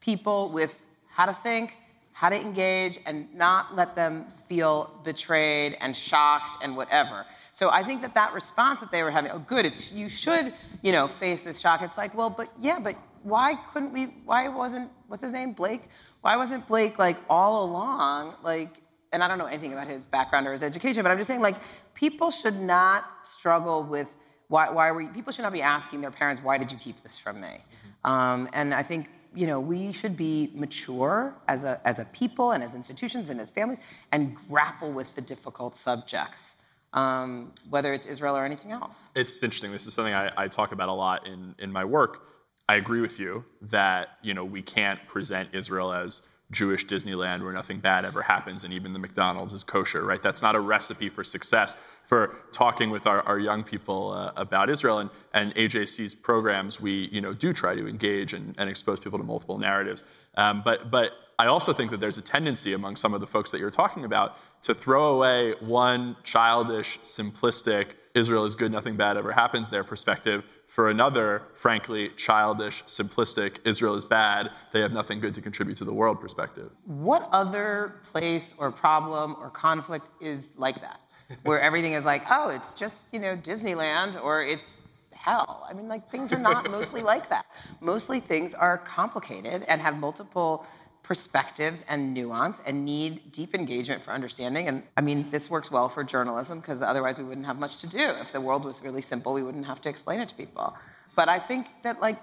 [0.00, 0.78] people with
[1.08, 1.76] how to think,
[2.12, 7.26] how to engage, and not let them feel betrayed and shocked and whatever.
[7.60, 10.54] So I think that that response that they were having, oh, good, it's, you should,
[10.80, 11.82] you know, face this shock.
[11.82, 14.14] It's like, well, but yeah, but why couldn't we?
[14.24, 15.82] Why wasn't what's his name, Blake?
[16.22, 18.82] Why wasn't Blake like all along like?
[19.12, 21.42] And I don't know anything about his background or his education, but I'm just saying
[21.42, 21.56] like
[21.92, 24.16] people should not struggle with
[24.48, 27.02] why, why were you, people should not be asking their parents, why did you keep
[27.02, 27.48] this from me?
[27.48, 28.10] Mm-hmm.
[28.10, 32.52] Um, and I think you know we should be mature as a, as a people
[32.52, 33.80] and as institutions and as families
[34.12, 36.54] and grapple with the difficult subjects.
[36.92, 39.10] Um, whether it's Israel or anything else.
[39.14, 39.70] It's interesting.
[39.70, 42.22] This is something I, I talk about a lot in, in my work.
[42.68, 47.52] I agree with you that you know we can't present Israel as Jewish Disneyland where
[47.52, 50.22] nothing bad ever happens and even the McDonald's is kosher, right?
[50.22, 51.76] That's not a recipe for success
[52.06, 54.98] for talking with our, our young people uh, about Israel.
[54.98, 59.18] And, and AJC's programs, we you know, do try to engage and, and expose people
[59.18, 60.02] to multiple narratives.
[60.36, 63.50] Um, but, but I also think that there's a tendency among some of the folks
[63.50, 69.16] that you're talking about to throw away one childish, simplistic, Israel is good, nothing bad
[69.16, 75.18] ever happens there perspective for another, frankly, childish, simplistic, Israel is bad, they have nothing
[75.18, 76.72] good to contribute to the world perspective.
[76.84, 81.00] What other place or problem or conflict is like that?
[81.44, 84.76] Where everything is like, oh, it's just, you know, Disneyland or it's
[85.20, 85.66] hell.
[85.68, 87.46] I mean, like, things are not mostly like that.
[87.80, 90.66] Mostly things are complicated and have multiple
[91.10, 94.68] perspectives and nuance and need deep engagement for understanding.
[94.68, 97.88] And I mean, this works well for journalism because otherwise we wouldn't have much to
[97.88, 97.98] do.
[97.98, 100.72] If the world was really simple, we wouldn't have to explain it to people.
[101.16, 102.20] But I think that, like,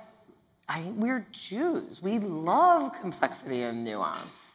[0.69, 2.01] I, we're Jews.
[2.01, 4.53] We love complexity and nuance.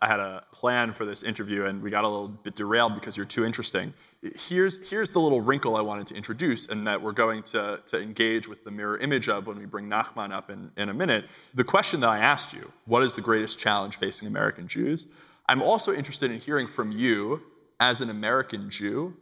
[0.00, 3.16] I had a plan for this interview and we got a little bit derailed because
[3.16, 3.94] you're too interesting.
[4.36, 8.00] Here's, here's the little wrinkle I wanted to introduce and that we're going to, to
[8.00, 11.26] engage with the mirror image of when we bring Nachman up in, in a minute.
[11.54, 15.06] The question that I asked you, what is the greatest challenge facing American Jews?
[15.48, 17.42] I'm also interested in hearing from you
[17.80, 19.14] as an American Jew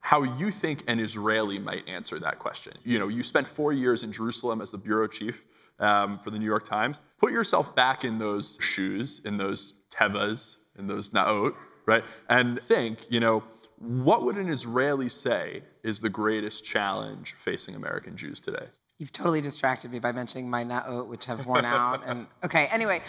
[0.00, 2.72] how you think an Israeli might answer that question.
[2.84, 5.44] You know, you spent four years in Jerusalem as the bureau chief
[5.80, 7.00] um, for the New York Times.
[7.18, 11.54] Put yourself back in those shoes, in those tevas, in those naot,
[11.86, 12.04] right?
[12.28, 13.42] And think, you know,
[13.78, 18.66] what would an Israeli say is the greatest challenge facing American Jews today?
[18.98, 22.02] You've totally distracted me by mentioning my naot, which have worn out.
[22.04, 23.00] And okay, anyway,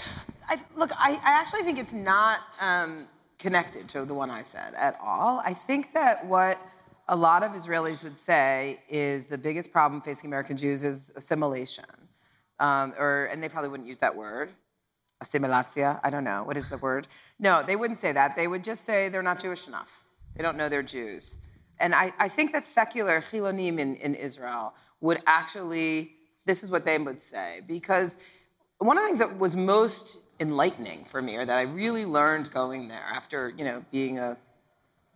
[0.47, 3.07] I, look, I, I, actually think it's not um,
[3.39, 5.41] connected to the one I said at all.
[5.43, 6.59] I think that what
[7.07, 11.85] a lot of Israelis would say is the biggest problem facing American Jews is assimilation
[12.59, 14.51] um, or and they probably wouldn't use that word.
[15.23, 16.43] Assimilatia i don't know.
[16.43, 17.07] What is the word?
[17.39, 18.35] No they wouldn't say that.
[18.35, 20.03] They would just say they're not jewish enough.
[20.35, 21.39] They don't know they're jews.
[21.79, 26.11] And i, I think that secular chilonim in, in israel would actually
[26.45, 27.61] this is what they would say.
[27.67, 28.17] Because
[28.79, 32.49] one of the things that was most enlightening for me or that i really learned
[32.51, 34.37] going there after you know being a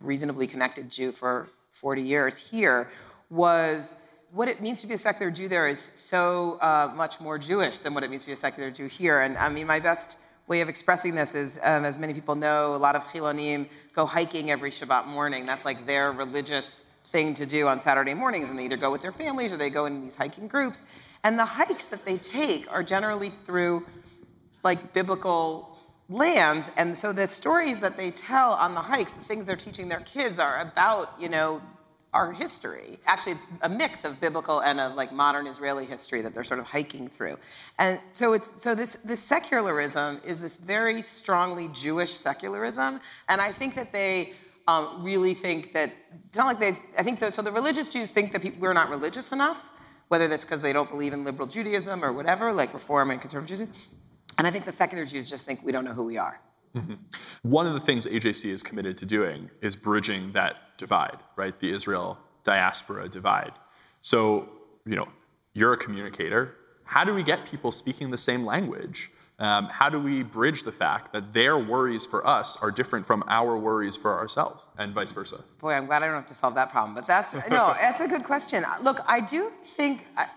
[0.00, 2.90] reasonably connected jew for 40 years here
[3.30, 3.94] was
[4.34, 7.78] what it means to be a secular Jew there is so uh, much more Jewish
[7.78, 9.20] than what it means to be a secular Jew here.
[9.20, 10.18] And I mean, my best
[10.48, 14.04] way of expressing this is, um, as many people know, a lot of Chilonim go
[14.04, 15.46] hiking every Shabbat morning.
[15.46, 19.02] That's like their religious thing to do on Saturday mornings, and they either go with
[19.02, 20.82] their families or they go in these hiking groups.
[21.22, 23.86] And the hikes that they take are generally through
[24.64, 26.72] like biblical lands.
[26.76, 30.00] And so the stories that they tell on the hikes, the things they're teaching their
[30.00, 31.62] kids are about, you know,
[32.14, 32.98] our history.
[33.04, 36.60] Actually, it's a mix of biblical and of like modern Israeli history that they're sort
[36.60, 37.36] of hiking through.
[37.78, 43.52] And so it's so this this secularism is this very strongly Jewish secularism, and I
[43.52, 44.32] think that they
[44.66, 45.92] um, really think that
[46.28, 46.78] it's not like they.
[46.96, 47.42] I think that, so.
[47.42, 49.70] The religious Jews think that people, we're not religious enough,
[50.08, 53.58] whether that's because they don't believe in liberal Judaism or whatever, like Reform and conservative
[53.58, 53.74] Judaism.
[54.38, 56.40] And I think the secular Jews just think we don't know who we are.
[56.74, 56.94] Mm-hmm.
[57.42, 61.58] One of the things AJC is committed to doing is bridging that divide, right?
[61.58, 63.52] The Israel diaspora divide.
[64.00, 64.48] So,
[64.84, 65.08] you know,
[65.54, 66.56] you're a communicator.
[66.84, 69.10] How do we get people speaking the same language?
[69.38, 73.24] Um, how do we bridge the fact that their worries for us are different from
[73.26, 75.42] our worries for ourselves, and vice versa?
[75.58, 76.94] Boy, I'm glad I don't have to solve that problem.
[76.94, 78.64] But that's no, that's a good question.
[78.82, 80.06] Look, I do think.
[80.16, 80.28] I,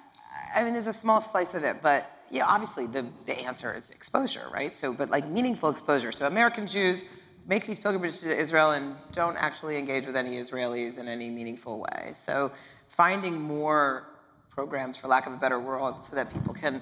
[0.55, 3.89] I mean, there's a small slice of it, but yeah, obviously the, the answer is
[3.89, 4.75] exposure, right?
[4.75, 6.11] So, but like meaningful exposure.
[6.11, 7.03] So American Jews
[7.47, 11.79] make these pilgrimages to Israel and don't actually engage with any Israelis in any meaningful
[11.79, 12.11] way.
[12.13, 12.51] So
[12.89, 14.07] finding more
[14.49, 16.81] programs, for lack of a better word, so that people can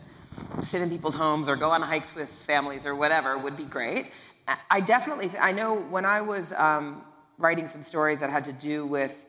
[0.63, 4.11] sit in people's homes or go on hikes with families or whatever would be great.
[4.69, 7.03] I definitely, I know when I was um,
[7.37, 9.25] writing some stories that had to do with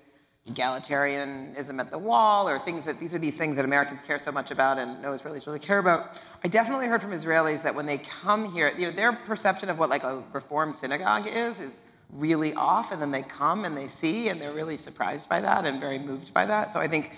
[0.48, 4.30] egalitarianism at the wall or things that these are these things that Americans care so
[4.30, 6.22] much about and no Israelis really care about.
[6.44, 9.78] I definitely heard from Israelis that when they come here, you know, their perception of
[9.78, 11.80] what like a reform synagogue is is
[12.12, 15.64] really off and then they come and they see and they're really surprised by that
[15.64, 16.72] and very moved by that.
[16.72, 17.12] So I think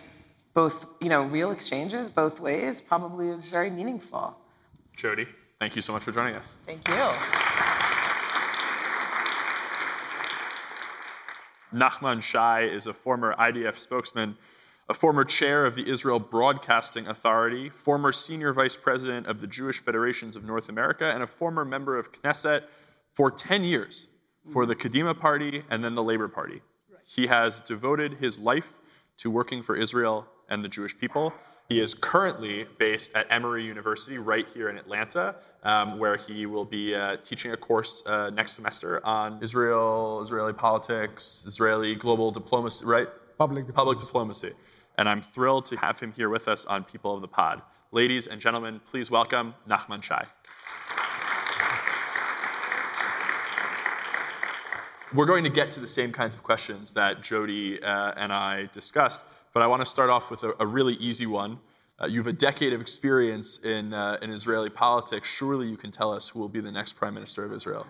[0.55, 4.37] both, you know, real exchanges both ways probably is very meaningful.
[4.97, 5.27] Jodi,
[5.61, 6.57] thank you so much for joining us.
[6.67, 7.88] Thank you.
[11.73, 14.37] Nachman Shai is a former IDF spokesman,
[14.89, 19.81] a former chair of the Israel Broadcasting Authority, former senior vice president of the Jewish
[19.81, 22.65] Federations of North America, and a former member of Knesset
[23.13, 24.09] for 10 years
[24.51, 26.63] for the Kadima Party and then the Labor Party.
[27.05, 28.79] He has devoted his life
[29.19, 31.35] to working for Israel and the Jewish people.
[31.69, 36.65] He is currently based at Emory University right here in Atlanta, um, where he will
[36.65, 42.87] be uh, teaching a course uh, next semester on Israel, Israeli politics, Israeli global diplomacy,
[42.87, 43.09] right?
[43.37, 43.77] Public diplomacy.
[43.77, 44.53] Public diplomacy.
[44.97, 47.61] And I'm thrilled to have him here with us on People of the Pod.
[47.93, 50.25] Ladies and gentlemen, please welcome Nachman Shai.
[55.15, 58.71] We're going to get to the same kinds of questions that Jodi uh, and I
[58.73, 59.23] discussed.
[59.59, 61.59] But I want to start off with a, a really easy one.
[62.01, 65.29] Uh, you have a decade of experience in, uh, in Israeli politics.
[65.29, 67.85] Surely you can tell us who will be the next prime minister of Israel.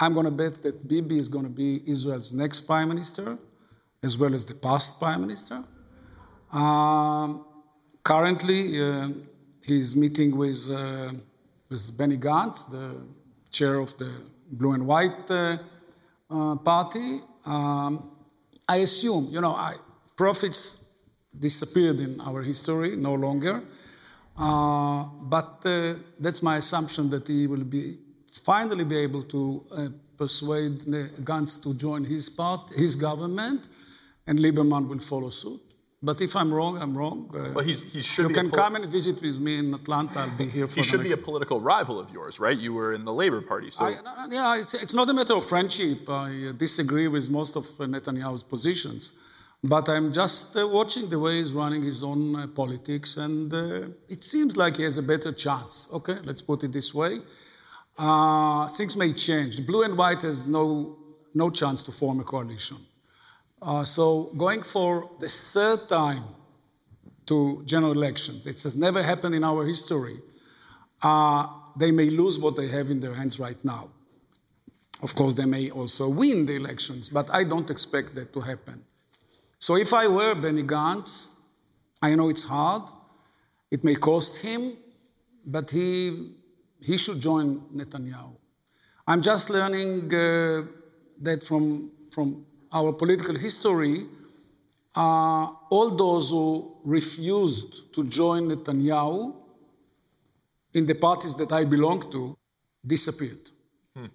[0.00, 3.36] I'm going to bet that Bibi is going to be Israel's next prime minister,
[4.02, 5.62] as well as the past prime minister.
[6.52, 7.44] Um,
[8.02, 9.08] currently, uh,
[9.62, 11.12] he's meeting with, uh,
[11.68, 12.96] with Benny Gantz, the
[13.50, 14.10] chair of the
[14.52, 15.58] Blue and White uh,
[16.30, 17.20] uh, Party.
[17.44, 18.15] Um,
[18.68, 19.74] I assume, you know, I,
[20.16, 20.94] prophets
[21.38, 23.62] disappeared in our history, no longer.
[24.36, 27.98] Uh, but uh, that's my assumption that he will be
[28.30, 30.80] finally be able to uh, persuade
[31.24, 33.68] Gantz to join his part, his government,
[34.26, 35.65] and Lieberman will follow suit.
[36.02, 37.30] But if I'm wrong, I'm wrong.
[37.34, 40.20] Uh, well, he's, he should you can pol- come and visit with me in Atlanta.
[40.20, 40.76] I'll be here for.
[40.76, 40.82] You.
[40.82, 42.56] He should be a political rival of yours, right?
[42.56, 43.86] You were in the Labor Party, so.
[43.86, 43.94] I,
[44.30, 46.08] yeah, it's, it's, not a matter of friendship.
[46.08, 49.18] I disagree with most of Netanyahu's positions,
[49.64, 53.88] but I'm just uh, watching the way he's running his own uh, politics, and uh,
[54.06, 55.88] it seems like he has a better chance.
[55.94, 57.20] Okay, let's put it this way.
[57.96, 59.56] Uh, things may change.
[59.56, 60.98] The blue and white has no
[61.34, 62.78] no chance to form a coalition.
[63.66, 66.22] Uh, so going for the third time
[67.26, 70.18] to general elections, it has never happened in our history.
[71.02, 73.90] Uh, they may lose what they have in their hands right now.
[75.02, 78.84] Of course, they may also win the elections, but I don't expect that to happen.
[79.58, 81.40] So if I were Benny Gantz,
[82.00, 82.84] I know it's hard,
[83.72, 84.76] it may cost him,
[85.44, 86.34] but he,
[86.80, 88.36] he should join Netanyahu.
[89.08, 90.66] I'm just learning uh,
[91.22, 94.06] that from, from our political history,
[94.96, 99.34] uh, all those who refused to join Netanyahu
[100.74, 102.36] in the parties that I belong to
[102.86, 103.50] disappeared.
[103.94, 104.06] Hmm.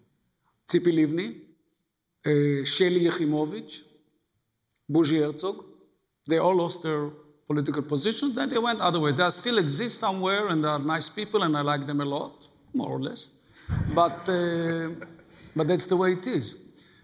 [0.67, 1.27] Tzipi Livni,
[2.25, 3.83] uh, Shelly Yachimovich,
[4.89, 5.65] Bougie Herzog,
[6.27, 7.09] they all lost their
[7.47, 9.15] political positions, then they went other ways.
[9.15, 12.47] They still exist somewhere and they are nice people and I like them a lot,
[12.73, 13.35] more or less.
[13.93, 14.89] But, uh,
[15.55, 16.47] but that's the way it is.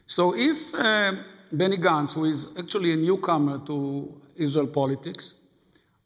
[0.06, 1.14] So if uh,
[1.52, 5.36] Benny Gantz, who is actually a newcomer to Israel politics.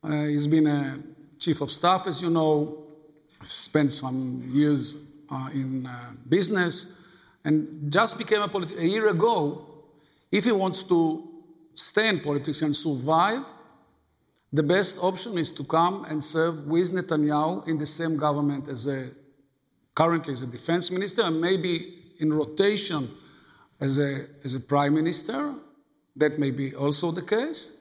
[0.03, 0.99] Uh, he's been a
[1.39, 2.83] chief of staff, as you know,
[3.39, 7.07] spent some years uh, in uh, business,
[7.43, 9.67] and just became a politician a year ago.
[10.31, 11.27] If he wants to
[11.73, 13.45] stay in politics and survive,
[14.53, 18.87] the best option is to come and serve with Netanyahu in the same government as
[18.87, 19.09] a
[19.95, 23.09] currently as a defense minister, and maybe in rotation
[23.81, 25.53] as a, as a prime minister.
[26.15, 27.77] That may be also the case.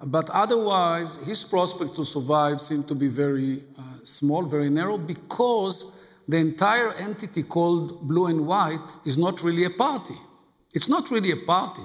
[0.00, 6.10] But otherwise, his prospect to survive seem to be very uh, small, very narrow, because
[6.28, 10.14] the entire entity called blue and white is not really a party.
[10.74, 11.82] It's not really a party.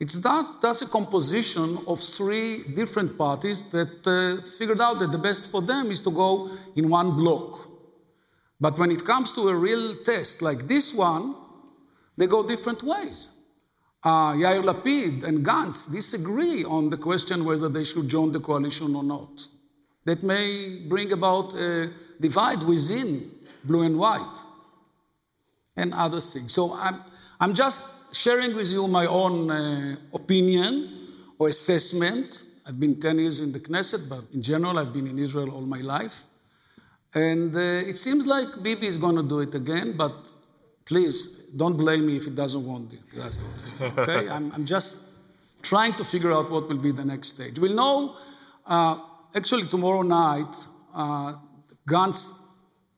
[0.00, 5.18] It's that, that's a composition of three different parties that uh, figured out that the
[5.18, 7.68] best for them is to go in one block.
[8.60, 11.36] But when it comes to a real test like this one,
[12.16, 13.32] they go different ways.
[14.04, 18.96] Uh, Yair Lapid and Gantz disagree on the question whether they should join the coalition
[18.96, 19.46] or not.
[20.04, 23.30] That may bring about a divide within
[23.64, 24.36] blue and white
[25.76, 26.52] and other things.
[26.52, 26.98] So I'm,
[27.40, 31.06] I'm just sharing with you my own uh, opinion
[31.38, 32.44] or assessment.
[32.66, 35.62] I've been 10 years in the Knesset, but in general, I've been in Israel all
[35.62, 36.24] my life.
[37.14, 40.28] And uh, it seems like Bibi is going to do it again, but
[40.84, 43.04] please don't blame me if it doesn't want it.
[43.80, 44.28] Okay?
[44.36, 45.16] I'm, I'm, just
[45.62, 47.58] trying to figure out what will be the next stage.
[47.58, 48.16] We'll know,
[48.66, 48.98] uh,
[49.34, 50.54] actually, tomorrow night,
[50.94, 51.34] uh,
[51.86, 52.42] Gantz's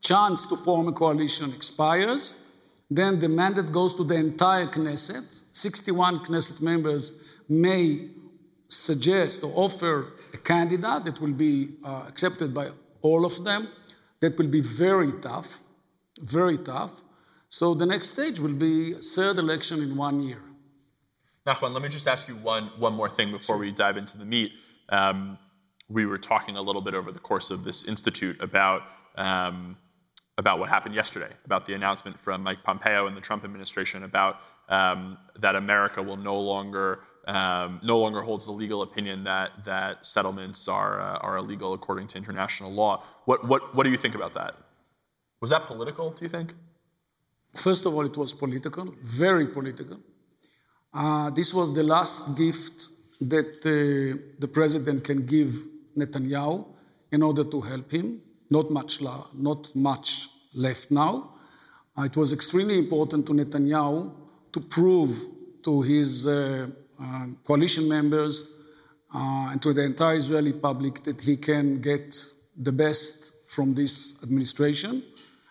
[0.01, 2.43] chance to form a coalition expires.
[2.91, 5.43] Then the mandate goes to the entire Knesset.
[5.53, 8.11] 61 Knesset members may
[8.69, 12.71] suggest or offer a candidate that will be uh, accepted by
[13.03, 13.69] all of them.
[14.21, 15.63] That will be very tough,
[16.21, 17.03] very tough.
[17.59, 20.43] So the next stage will be third election in one year.
[21.47, 24.25] Nachman, let me just ask you one, one more thing before we dive into the
[24.25, 24.51] meat.
[24.89, 25.39] Um,
[25.89, 28.83] we were talking a little bit over the course of this institute about
[29.15, 29.77] um,
[30.37, 34.41] about what happened yesterday, about the announcement from Mike Pompeo and the Trump administration about
[34.69, 40.05] um, that America will no longer um, no longer holds the legal opinion that that
[40.05, 43.05] settlements are uh, are illegal according to international law.
[43.27, 44.57] What what what do you think about that?
[45.41, 46.11] Was that political?
[46.11, 46.53] Do you think?
[47.55, 49.99] First of all, it was political, very political.
[50.93, 52.91] Uh, this was the last gift
[53.21, 55.55] that uh, the president can give
[55.97, 56.67] Netanyahu
[57.13, 58.21] in order to help him.
[58.51, 61.33] Not much, la- not much left now.
[61.97, 64.13] Uh, it was extremely important to Netanyahu
[64.53, 65.27] to prove
[65.63, 66.69] to his uh,
[67.01, 68.53] uh, coalition members
[69.15, 72.17] uh, and to the entire Israeli public that he can get
[72.57, 75.03] the best from this administration.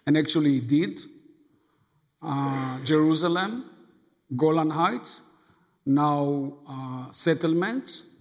[0.05, 0.99] And actually, he did
[2.23, 3.65] uh, Jerusalem,
[4.35, 5.29] Golan Heights,
[5.85, 8.15] now uh, settlements.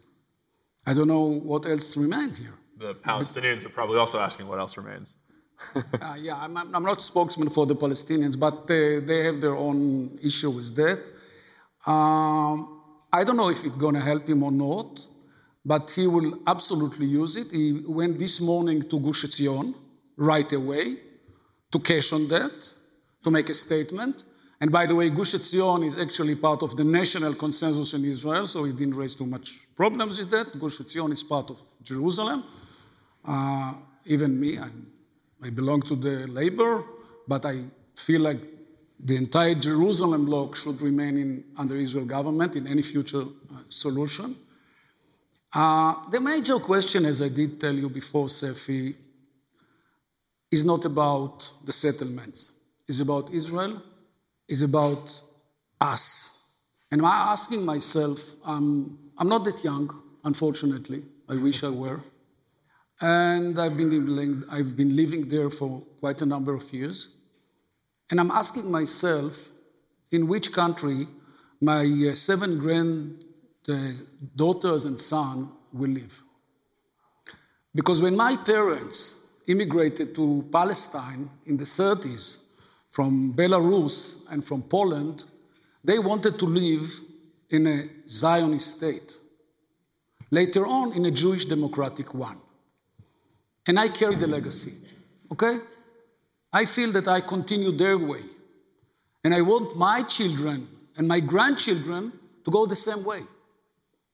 [0.86, 2.54] I don't know what else remained here.
[2.78, 5.16] The Palestinians are probably also asking what else remains.
[5.76, 10.10] uh, yeah, I'm, I'm, not spokesman for the Palestinians, but they, they have their own
[10.24, 11.08] issue with that.
[11.88, 12.82] Um,
[13.12, 15.06] I don't know if it's going to help him or not,
[15.64, 17.52] but he will absolutely use it.
[17.52, 19.74] He went this morning to Gush Etzion
[20.16, 20.96] right away
[21.70, 22.74] to cash on that
[23.22, 24.24] to make a statement.
[24.60, 28.46] And by the way, Gush Etzion is actually part of the national consensus in Israel,
[28.46, 30.56] so it didn't raise too much problems with that.
[30.58, 32.44] Gush Etzion is part of Jerusalem.
[33.24, 33.74] Uh,
[34.06, 34.86] even me, I'm,
[35.42, 36.84] i belong to the labor,
[37.26, 37.56] but I
[37.96, 38.38] feel like
[39.00, 44.36] the entire Jerusalem bloc should remain in, under Israel government in any future uh, solution.
[45.52, 48.94] Uh, the major question, as I did tell you before, Seffi,
[50.52, 52.52] is not about the settlements
[52.92, 53.74] is about Israel,
[54.54, 55.04] is about
[55.80, 56.04] us.
[56.90, 59.88] And I'm asking myself, um, I'm not that young,
[60.24, 61.02] unfortunately.
[61.26, 62.02] I wish I were.
[63.00, 67.16] And I've been, living, I've been living there for quite a number of years.
[68.10, 69.52] And I'm asking myself
[70.10, 71.06] in which country
[71.60, 76.22] my uh, seven granddaughters uh, and son will live.
[77.74, 82.51] Because when my parents immigrated to Palestine in the 30s,
[82.92, 85.24] from Belarus and from Poland,
[85.82, 87.00] they wanted to live
[87.48, 89.16] in a Zionist state.
[90.30, 92.36] Later on, in a Jewish democratic one.
[93.66, 94.74] And I carry the legacy,
[95.32, 95.56] okay?
[96.52, 98.20] I feel that I continue their way.
[99.24, 100.68] And I want my children
[100.98, 102.12] and my grandchildren
[102.44, 103.22] to go the same way.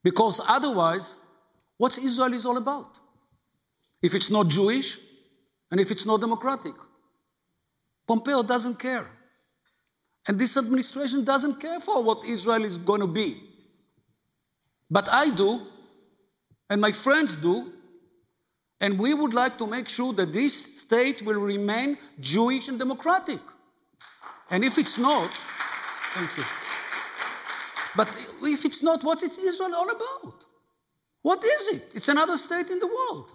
[0.04, 1.16] Because otherwise,
[1.78, 2.96] what's Israel is all about?
[4.02, 4.98] If it's not Jewish
[5.72, 6.74] and if it's not democratic.
[8.08, 9.08] Pompeo doesn't care.
[10.26, 13.42] And this administration doesn't care for what Israel is going to be.
[14.90, 15.66] But I do,
[16.70, 17.72] and my friends do,
[18.80, 23.40] and we would like to make sure that this state will remain Jewish and democratic.
[24.50, 25.30] And if it's not,
[26.14, 26.44] thank you.
[27.94, 28.08] But
[28.42, 30.46] if it's not, what's Israel all about?
[31.22, 31.82] What is it?
[31.94, 33.32] It's another state in the world.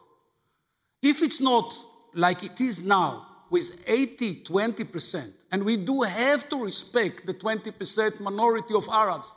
[1.01, 1.73] If it's not
[2.15, 5.31] like it is now, with 80 20%.
[5.51, 9.31] And we do have to respect the 20% minority of Arabs.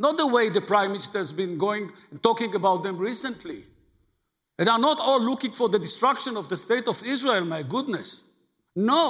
[0.00, 3.62] Not the way the prime minister has been going and talking about them recently.
[4.58, 8.32] They are not all looking for the destruction of the state of Israel, my goodness.
[8.74, 9.04] No.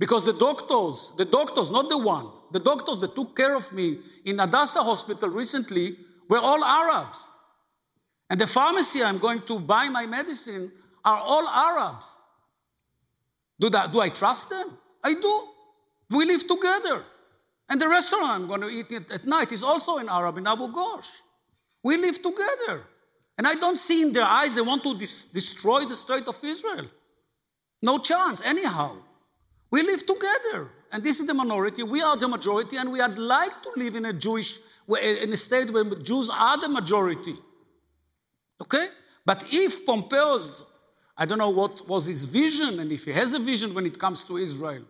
[0.00, 4.00] Because the doctors, the doctors, not the one, the doctors that took care of me
[4.24, 5.96] in Hadassah Hospital recently
[6.28, 7.28] were all Arabs.
[8.28, 10.72] And the pharmacy I'm going to buy my medicine
[11.04, 12.18] are all Arabs.
[13.60, 14.76] Do, that, do I trust them?
[15.04, 15.48] I do.
[16.10, 17.04] We live together.
[17.68, 20.68] And the restaurant I'm going to eat at night is also in Arab, in Abu
[20.72, 21.10] Ghosh.
[21.84, 22.82] We live together.
[23.38, 26.36] And I don't see in their eyes they want to dis- destroy the state of
[26.42, 26.86] Israel.
[27.80, 28.96] No chance, anyhow.
[29.70, 30.68] We live together.
[30.92, 31.82] And this is the minority.
[31.82, 34.58] We are the majority, and we would like to live in a Jewish,
[34.88, 37.36] in a state where Jews are the majority.
[38.60, 38.86] Okay?
[39.24, 40.64] But if Pompeo's,
[41.20, 43.98] I don't know what was his vision, and if he has a vision when it
[43.98, 44.84] comes to Israel,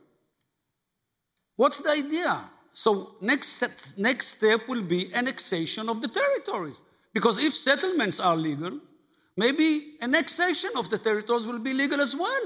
[1.56, 2.44] what's the idea?
[2.72, 6.82] So next step, next step will be annexation of the territories.
[7.12, 8.78] Because if settlements are legal,
[9.36, 12.42] maybe annexation of the territories will be legal as well.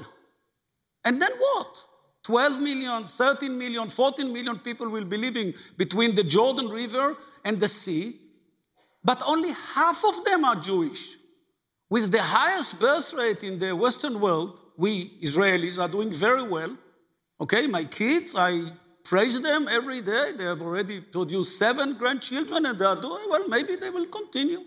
[1.05, 1.87] And then what?
[2.22, 7.61] 12 million, 13 million, 14 million people will be living between the Jordan River and
[7.61, 8.16] the sea,
[9.05, 11.18] but only half of them are Jewish.
[11.91, 16.76] With the highest birth rate in the Western world, we Israelis are doing very well.
[17.41, 18.62] Okay, my kids, I
[19.05, 20.32] praise them every day.
[20.37, 23.47] They have already produced seven grandchildren and they are doing well.
[23.49, 24.61] Maybe they will continue.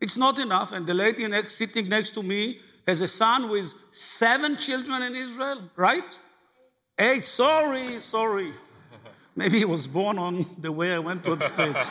[0.00, 0.72] It's not enough.
[0.72, 5.14] And the lady next, sitting next to me has a son with seven children in
[5.14, 6.18] Israel, right?
[6.98, 7.26] Eight.
[7.26, 8.52] Sorry, sorry.
[9.36, 11.76] Maybe he was born on the way I went to the stage.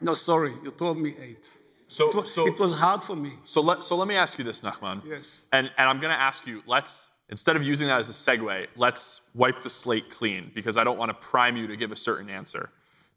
[0.00, 1.54] no, sorry, you told me eight.
[1.92, 3.30] So, it, was, so, it was hard for me.
[3.44, 5.02] So let, so let me ask you this, Nachman.
[5.04, 5.46] Yes.
[5.52, 8.66] And, and I'm going to ask you, let's Instead of using that as a segue,
[8.76, 11.96] let's wipe the slate clean because I don't want to prime you to give a
[11.96, 12.68] certain answer.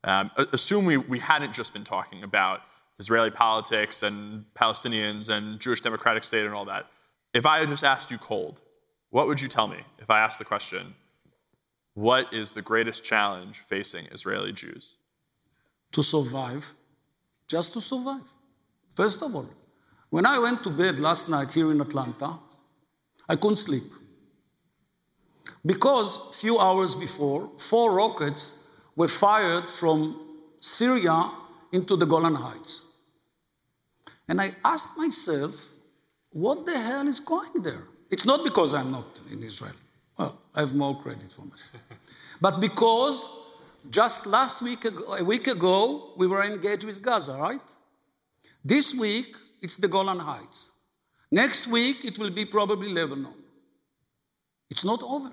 [0.06, 2.62] Um, assume we, we hadn't just been talking about
[2.98, 6.86] Israeli politics and Palestinians and Jewish democratic state and all that.
[7.34, 8.62] If I had just asked you cold,
[9.10, 10.96] what would you tell me if I asked the question,
[11.94, 14.96] what is the greatest challenge facing Israeli Jews?
[15.92, 16.74] To survive,
[17.50, 18.34] just to survive.
[18.96, 19.50] First of all,
[20.10, 22.40] when I went to bed last night here in Atlanta,
[23.28, 23.84] I couldn't sleep.
[25.66, 30.00] Because a few hours before, four rockets were fired from
[30.60, 31.32] Syria
[31.72, 32.94] into the Golan Heights.
[34.28, 35.74] And I asked myself,
[36.30, 37.88] what the hell is going there?
[38.10, 39.74] It's not because I'm not in Israel.
[40.18, 41.84] Well, I have more credit for myself.
[42.42, 43.58] but because
[43.90, 47.76] just last week, a week ago, we were engaged with Gaza, right?
[48.68, 50.72] This week, it's the Golan Heights.
[51.30, 53.36] Next week, it will be probably Lebanon.
[54.72, 55.30] It's not over.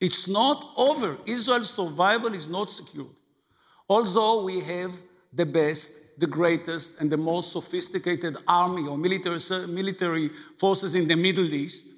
[0.00, 1.18] It's not over.
[1.26, 3.16] Israel's survival is not secured.
[3.88, 4.92] Although we have
[5.32, 11.16] the best, the greatest, and the most sophisticated army or military, military forces in the
[11.16, 11.88] Middle East,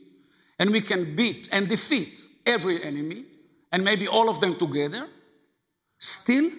[0.58, 3.26] and we can beat and defeat every enemy,
[3.72, 5.06] and maybe all of them together,
[5.98, 6.50] still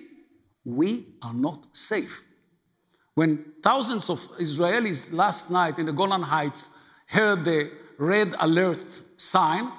[0.63, 2.27] we are not safe.
[3.15, 9.71] When thousands of Israelis last night in the Golan Heights heard the red alert sign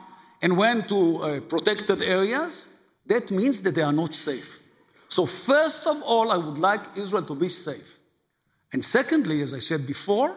[0.43, 2.74] and went to uh, protected areas,
[3.07, 4.62] that means that they are not safe.
[5.09, 7.99] So, first of all, I would like Israel to be safe.
[8.72, 10.37] And secondly, as I said before,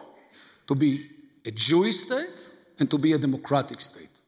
[0.68, 1.04] to be
[1.44, 4.22] a Jewish state and to be a democratic state.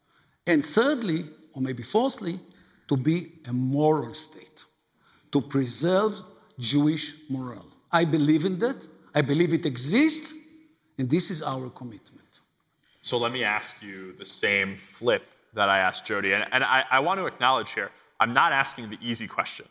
[0.47, 2.41] And thirdly, or maybe fourthly,
[2.89, 4.65] to be a moral state,
[5.31, 6.21] to preserve
[6.59, 7.72] Jewish morale.
[7.93, 8.89] I believe in that.
[9.15, 10.35] I believe it exists,
[10.99, 12.41] and this is our commitment.
[13.03, 15.25] So let me ask you the same flip
[15.55, 16.33] that I asked Jodi.
[16.33, 17.91] And, and I, I, want to acknowledge here,
[18.21, 19.67] I'm not asking the easy question,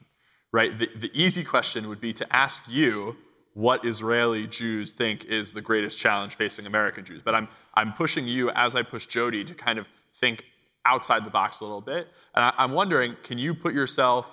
[0.52, 0.78] right?
[0.78, 3.16] The, the easy question would be to ask you
[3.54, 7.22] what Israeli Jews think is the greatest challenge facing American Jews.
[7.24, 10.46] But I'm, I'm pushing you, as I push Jodi, to kind of think
[10.86, 12.10] outside the box a little bit.
[12.36, 14.32] And I, I'm wondering, can you put yourself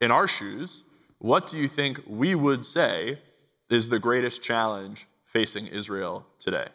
[0.00, 0.82] in our shoes?
[1.18, 3.18] What do you think we would say
[3.70, 6.68] is the greatest challenge facing Israel today?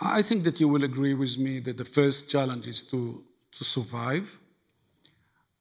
[0.00, 3.64] I think that you will agree with me that the first challenge is to, to
[3.64, 4.38] survive.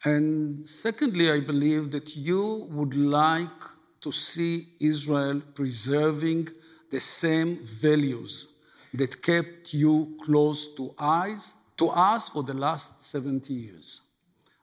[0.04, 3.62] And secondly, I believe that you would like
[4.02, 6.50] to see Israel preserving
[6.92, 8.60] the same values
[8.94, 14.02] that kept you close to eyes to us for the last 70 years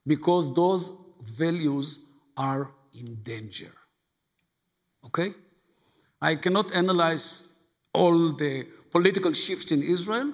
[0.07, 2.07] because those values
[2.37, 3.73] are in danger
[5.07, 5.33] Okay?
[6.21, 7.49] I cannot analyze
[7.93, 10.33] all the political shifts in Israel,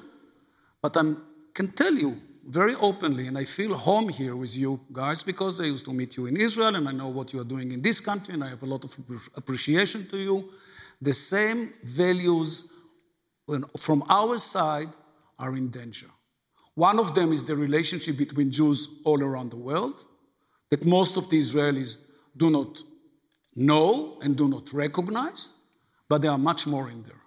[0.82, 1.14] but I
[1.54, 5.64] can tell you very openly, and I feel home here with you guys because I
[5.64, 8.00] used to meet you in Israel and I know what you are doing in this
[8.00, 8.96] country, and I have a lot of
[9.36, 10.50] appreciation to you.
[11.02, 12.72] The same values
[13.78, 14.88] from our side
[15.38, 16.08] are in danger.
[16.74, 20.04] One of them is the relationship between Jews all around the world,
[20.70, 22.82] that most of the Israelis do not
[23.56, 25.56] know and do not recognize,
[26.08, 27.22] but there are much more in there.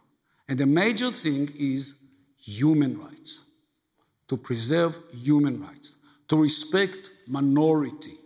[0.48, 2.04] And the major thing is
[2.38, 3.52] human rights,
[4.28, 8.18] to preserve human rights, to respect minority,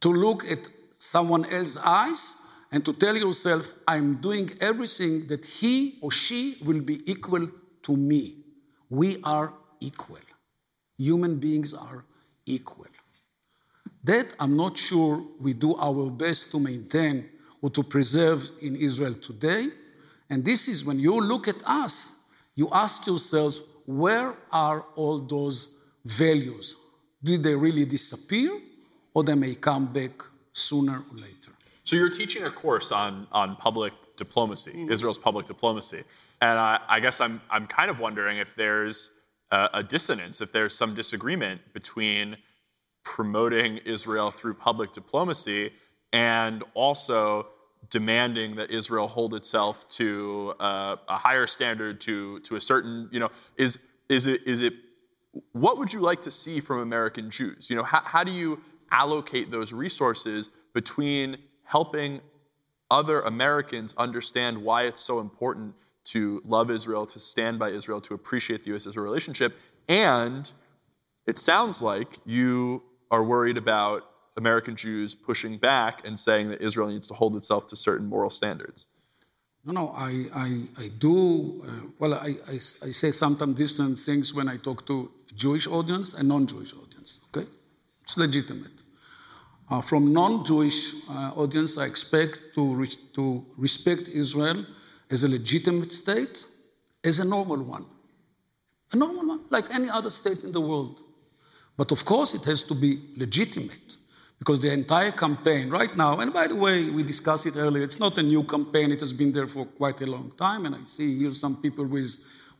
[0.00, 2.36] to look at someone else's eyes
[2.72, 7.48] and to tell yourself, I'm doing everything that he or she will be equal
[7.82, 8.36] to me.
[8.88, 10.18] We are equal
[11.00, 12.04] human beings are
[12.44, 12.86] equal.
[14.04, 17.28] That I'm not sure we do our best to maintain
[17.60, 19.68] or to preserve in Israel today.
[20.30, 25.80] And this is when you look at us, you ask yourselves, where are all those
[26.04, 26.76] values?
[27.22, 28.58] Did they really disappear
[29.12, 30.22] or they may come back
[30.52, 31.52] sooner or later?
[31.84, 34.92] So you're teaching a course on, on public diplomacy, mm-hmm.
[34.92, 36.04] Israel's public diplomacy.
[36.40, 39.10] And I, I guess I'm, I'm kind of wondering if there's
[39.50, 42.36] a dissonance, if there's some disagreement between
[43.04, 45.72] promoting Israel through public diplomacy
[46.12, 47.48] and also
[47.88, 53.20] demanding that Israel hold itself to uh, a higher standard, to to a certain, you
[53.20, 53.78] know, is
[54.08, 54.74] is it is it
[55.52, 57.70] what would you like to see from American Jews?
[57.70, 62.20] You know, how, how do you allocate those resources between helping
[62.90, 68.14] other Americans understand why it's so important to love Israel, to stand by Israel, to
[68.14, 69.56] appreciate the US Israel relationship.
[69.88, 70.50] And
[71.26, 76.88] it sounds like you are worried about American Jews pushing back and saying that Israel
[76.88, 78.86] needs to hold itself to certain moral standards.
[79.64, 81.62] No, no, I, I, I do.
[81.66, 86.14] Uh, well, I, I, I, say sometimes different things when I talk to Jewish audience
[86.14, 87.24] and non-Jewish audience.
[87.28, 87.46] Okay,
[88.02, 88.82] it's legitimate.
[89.68, 94.64] Uh, from non-Jewish uh, audience, I expect to, re- to respect Israel
[95.10, 96.46] as a legitimate state,
[97.04, 97.84] as a normal one.
[98.92, 101.02] A normal one, like any other state in the world.
[101.76, 103.96] But of course, it has to be legitimate
[104.38, 108.00] because the entire campaign right now, and by the way, we discussed it earlier, it's
[108.00, 110.66] not a new campaign, it has been there for quite a long time.
[110.66, 112.10] And I see here some people with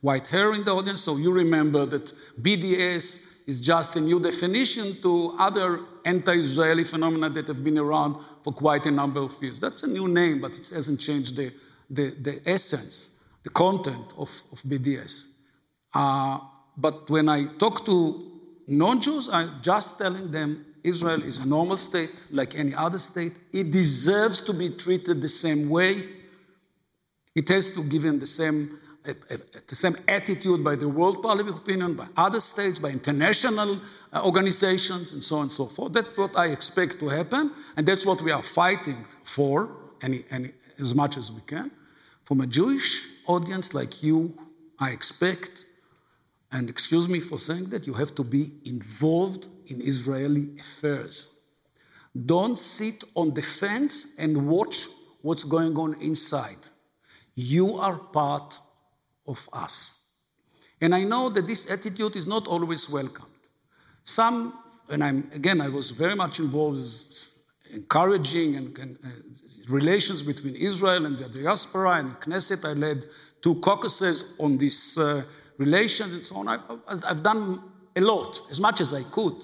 [0.01, 2.05] white hair in the audience, so you remember that
[2.41, 8.21] BDS is just a new definition to other anti Israeli phenomena that have been around
[8.43, 9.59] for quite a number of years.
[9.59, 11.51] That's a new name, but it hasn't changed the
[11.91, 15.33] the, the essence, the content of, of BDS.
[15.93, 16.39] Uh,
[16.77, 18.30] but when I talk to
[18.67, 23.33] non Jews, I'm just telling them Israel is a normal state like any other state.
[23.53, 26.03] It deserves to be treated the same way.
[27.35, 29.37] It has to give them the same, uh, uh,
[29.67, 33.79] the same attitude by the world public opinion, by other states, by international
[34.11, 35.93] uh, organizations, and so on and so forth.
[35.93, 39.69] That's what I expect to happen, and that's what we are fighting for
[40.03, 40.49] any, any,
[40.79, 41.71] as much as we can.
[42.23, 44.33] From a Jewish audience like you,
[44.79, 45.65] I expect,
[46.51, 51.39] and excuse me for saying that, you have to be involved in Israeli affairs.
[52.25, 54.87] Don't sit on the fence and watch
[55.21, 56.57] what's going on inside.
[57.35, 58.59] You are part
[59.27, 60.01] of us.
[60.81, 63.27] And I know that this attitude is not always welcomed.
[64.03, 64.53] Some,
[64.91, 66.79] and I'm again, I was very much involved
[67.69, 69.09] in encouraging and, and uh,
[69.69, 72.67] relations between Israel and the diaspora and Knesset.
[72.67, 73.05] I led
[73.41, 75.23] two caucuses on this uh,
[75.57, 76.47] relations and so on.
[76.47, 76.59] I,
[77.07, 77.61] have done
[77.95, 79.35] a lot, as much as I could,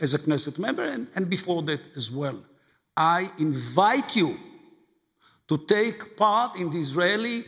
[0.00, 2.38] as a Knesset member, and, and before that as well.
[2.96, 4.38] I invite you
[5.48, 7.44] to take part in the Israeli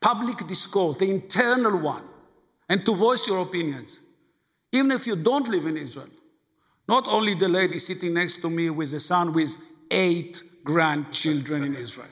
[0.00, 2.04] public discourse, the internal one,
[2.68, 4.06] and to voice your opinions,
[4.72, 6.08] even if you don't live in Israel.
[6.88, 9.56] Not only the lady sitting next to me with a son with
[9.90, 12.08] eight grandchildren in Israel.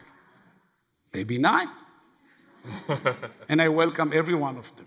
[1.15, 1.69] Maybe nine.
[3.49, 4.87] and I welcome every one of them,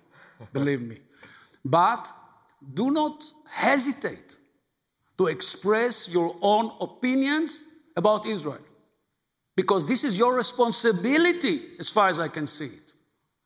[0.54, 0.98] believe me.
[1.64, 2.12] But
[2.74, 4.38] do not hesitate
[5.18, 7.64] to express your own opinions
[7.96, 8.60] about Israel.
[9.56, 12.94] Because this is your responsibility, as far as I can see it,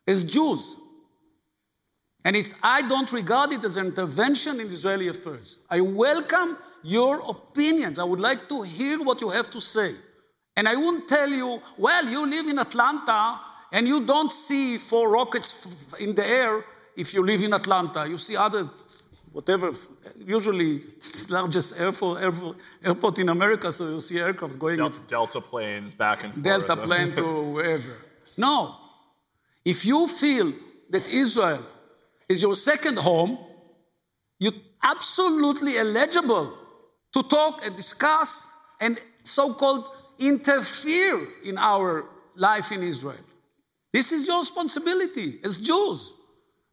[0.06, 0.80] as Jews.
[2.24, 7.20] And if I don't regard it as an intervention in Israeli affairs, I welcome your
[7.28, 7.98] opinions.
[7.98, 9.96] I would like to hear what you have to say.
[10.56, 13.40] And I won't tell you, well, you live in Atlanta
[13.72, 16.64] and you don't see four rockets in the air
[16.96, 18.08] if you live in Atlanta.
[18.08, 18.70] You see other,
[19.32, 19.72] whatever,
[20.18, 22.22] usually it's largest airport,
[22.84, 24.78] airport in America, so you see aircraft going.
[24.78, 26.44] Delta, Delta planes back and forth.
[26.44, 27.98] Delta plane to wherever.
[28.38, 28.76] No.
[29.66, 30.54] If you feel
[30.90, 31.66] that Israel
[32.28, 33.38] is your second home,
[34.40, 36.58] you're absolutely eligible
[37.14, 38.50] to talk and discuss
[38.82, 39.90] and so called
[40.20, 43.26] interfere in our life in Israel.
[43.92, 46.20] This is your responsibility as Jews.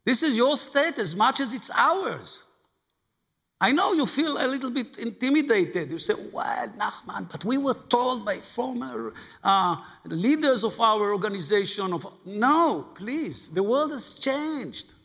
[0.05, 2.47] This is your state as much as it's ours.
[3.63, 5.91] I know you feel a little bit intimidated.
[5.91, 9.75] You say, well, Nachman, but we were told by former uh,
[10.05, 14.95] leaders of our organization of no, please, the world has changed.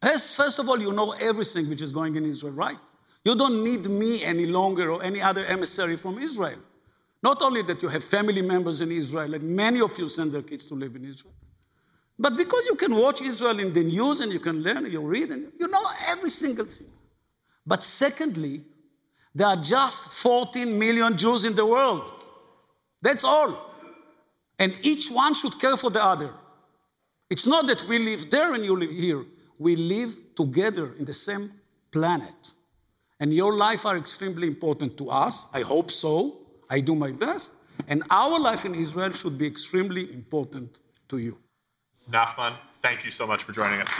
[0.00, 2.78] First of all, you know everything which is going in Israel, right?
[3.24, 6.58] You don't need me any longer or any other emissary from Israel.
[7.24, 10.42] Not only that you have family members in Israel, and many of you send their
[10.42, 11.34] kids to live in Israel,
[12.18, 15.30] but because you can watch Israel in the news and you can learn, you read,
[15.30, 16.86] and you know every single thing.
[17.66, 18.62] But secondly,
[19.34, 22.12] there are just 14 million Jews in the world.
[23.02, 23.70] That's all.
[24.58, 26.30] And each one should care for the other.
[27.28, 29.24] It's not that we live there and you live here.
[29.58, 31.52] We live together in the same
[31.90, 32.52] planet.
[33.18, 35.48] And your life are extremely important to us.
[35.52, 36.38] I hope so.
[36.70, 37.52] I do my best.
[37.88, 41.38] And our life in Israel should be extremely important to you.
[42.10, 43.90] Nachman, thank you so much for joining us.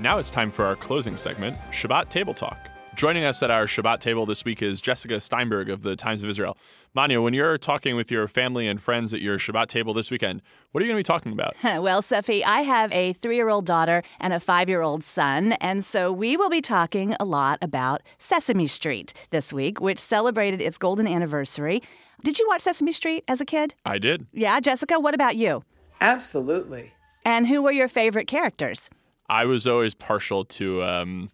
[0.00, 2.67] Now it's time for our closing segment, Shabbat Table Talk.
[2.98, 6.28] Joining us at our Shabbat table this week is Jessica Steinberg of the Times of
[6.28, 6.58] Israel.
[6.94, 10.42] Manya, when you're talking with your family and friends at your Shabbat table this weekend,
[10.72, 11.54] what are you going to be talking about?
[11.80, 15.52] well, Seffi, I have a three year old daughter and a five year old son,
[15.60, 20.60] and so we will be talking a lot about Sesame Street this week, which celebrated
[20.60, 21.80] its golden anniversary.
[22.24, 23.76] Did you watch Sesame Street as a kid?
[23.84, 24.26] I did.
[24.32, 25.62] Yeah, Jessica, what about you?
[26.00, 26.94] Absolutely.
[27.24, 28.90] And who were your favorite characters?
[29.28, 31.30] I was always partial to um,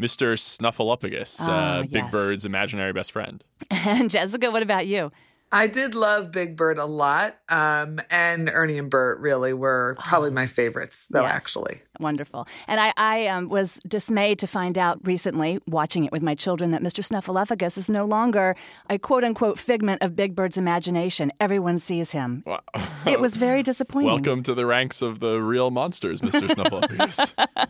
[0.00, 0.38] Mr.
[0.38, 2.10] Snuffleupagus, uh, Ah, Big yes.
[2.10, 3.44] Bird's imaginary best friend.
[3.70, 5.12] And Jessica, what about you?
[5.52, 7.36] I did love Big Bird a lot.
[7.48, 11.32] Um, and Ernie and Bert really were probably my favorites, though, Yes.
[11.34, 11.82] actually.
[11.98, 12.46] Wonderful.
[12.68, 16.70] And I, I um, was dismayed to find out recently, watching it with my children,
[16.70, 17.02] that Mr.
[17.04, 18.54] Snuffleupagus is no longer
[18.88, 21.32] a quote unquote figment of Big Bird's imagination.
[21.40, 22.44] Everyone sees him.
[23.04, 24.06] It was very disappointing.
[24.06, 26.48] Welcome to the ranks of the real monsters, Mr.
[26.54, 27.68] Snuffleupagus.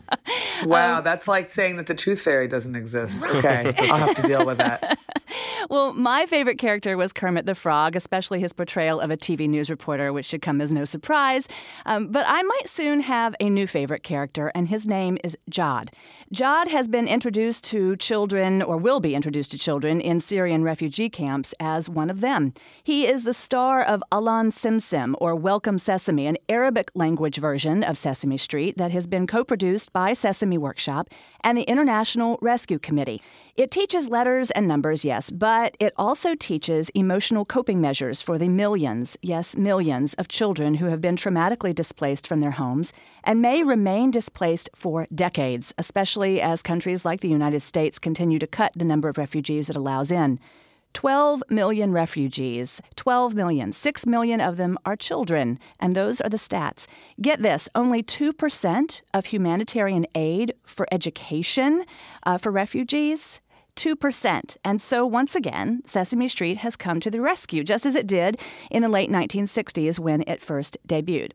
[0.63, 3.25] Wow, um, that's like saying that the Tooth Fairy doesn't exist.
[3.25, 4.97] Okay, I'll have to deal with that.
[5.69, 9.69] Well, my favorite character was Kermit the Frog, especially his portrayal of a TV news
[9.69, 11.47] reporter, which should come as no surprise.
[11.85, 15.91] Um, but I might soon have a new favorite character, and his name is Jad.
[16.31, 21.09] Jad has been introduced to children, or will be introduced to children, in Syrian refugee
[21.09, 22.53] camps as one of them.
[22.83, 27.97] He is the star of Ahlan Simsim, or Welcome Sesame, an Arabic language version of
[27.97, 31.09] Sesame Street that has been co produced by Sesame Workshop
[31.43, 33.21] and the International Rescue Committee.
[33.55, 38.49] It teaches letters and numbers, yes, but it also teaches emotional coping measures for the
[38.49, 42.93] millions, yes, millions of children who have been traumatically displaced from their homes
[43.23, 48.47] and may remain displaced for decades, especially as countries like the United States continue to
[48.47, 50.39] cut the number of refugees it allows in.
[50.93, 52.81] 12 million refugees.
[52.95, 53.71] 12 million.
[53.71, 55.59] 6 million of them are children.
[55.79, 56.87] And those are the stats.
[57.21, 61.85] Get this only 2% of humanitarian aid for education
[62.25, 63.41] uh, for refugees.
[63.75, 64.57] 2%.
[64.63, 68.39] And so, once again, Sesame Street has come to the rescue, just as it did
[68.69, 71.31] in the late 1960s when it first debuted.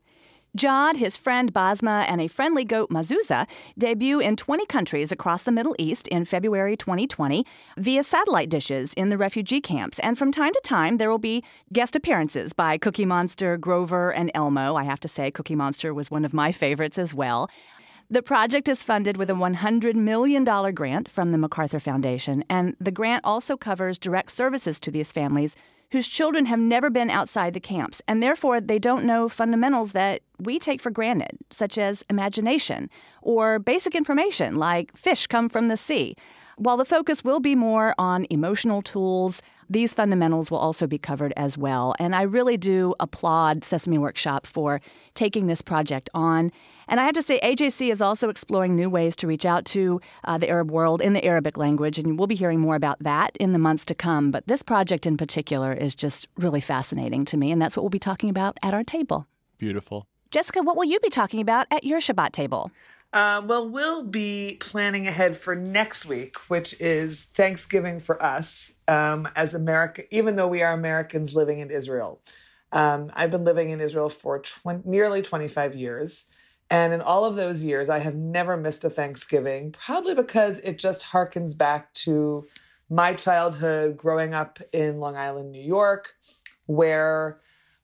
[0.55, 5.51] Jad, his friend Basma, and a friendly goat Mazuza debut in 20 countries across the
[5.51, 7.45] Middle East in February 2020
[7.77, 9.99] via satellite dishes in the refugee camps.
[9.99, 14.31] And from time to time, there will be guest appearances by Cookie Monster, Grover, and
[14.33, 14.75] Elmo.
[14.75, 17.49] I have to say, Cookie Monster was one of my favorites as well.
[18.09, 22.89] The project is funded with a $100 million grant from the MacArthur Foundation, and the
[22.89, 25.57] grant also covers direct services to these families
[25.91, 30.21] whose children have never been outside the camps, and therefore they don't know fundamentals that
[30.39, 32.89] we take for granted, such as imagination
[33.21, 36.15] or basic information like fish come from the sea.
[36.55, 41.33] While the focus will be more on emotional tools, these fundamentals will also be covered
[41.35, 41.93] as well.
[41.99, 44.79] And I really do applaud Sesame Workshop for
[45.13, 46.51] taking this project on.
[46.87, 49.99] And I have to say, AJC is also exploring new ways to reach out to
[50.23, 53.35] uh, the Arab world in the Arabic language, and we'll be hearing more about that
[53.37, 54.31] in the months to come.
[54.31, 57.89] But this project in particular is just really fascinating to me, and that's what we'll
[57.89, 59.27] be talking about at our table.
[59.57, 60.07] Beautiful.
[60.31, 62.71] Jessica, what will you be talking about at your Shabbat table?
[63.13, 69.27] Uh, well, we'll be planning ahead for next week, which is Thanksgiving for us um,
[69.35, 72.21] as America, even though we are Americans living in Israel.
[72.71, 76.25] Um, I've been living in Israel for 20, nearly 25 years.
[76.69, 80.77] And in all of those years, I have never missed a Thanksgiving, probably because it
[80.77, 82.47] just harkens back to
[82.89, 86.13] my childhood growing up in Long Island, New York.
[86.65, 87.39] where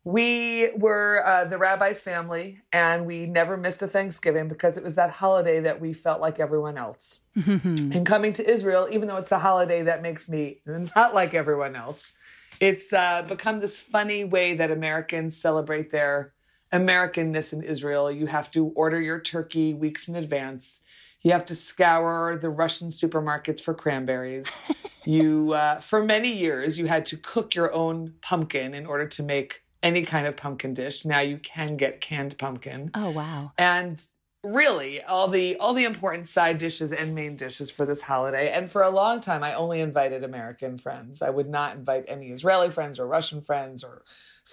[0.06, 4.96] we were uh, the rabbi's family and we never missed a Thanksgiving because it was
[4.96, 7.22] that holiday that we felt like everyone else.
[7.36, 10.60] and coming to Israel, even though it's the holiday that makes me
[10.96, 12.14] not like everyone else,
[12.60, 16.33] it's uh, become this funny way that Americans celebrate their
[16.74, 18.12] Americanness in Israel.
[18.12, 20.82] You have to order your turkey weeks in advance.
[21.22, 24.48] You have to scour the Russian supermarkets for cranberries.
[25.06, 29.24] you, uh, for many years, you had to cook your own pumpkin in order to
[29.24, 31.06] make any kind of pumpkin dish.
[31.06, 32.90] Now you can get canned pumpkin.
[32.96, 33.52] Oh wow.
[33.58, 34.02] And
[34.44, 38.52] really all the all the important side dishes and main dishes for this holiday.
[38.52, 41.22] And for a long time I only invited American friends.
[41.22, 44.04] I would not invite any Israeli friends or Russian friends or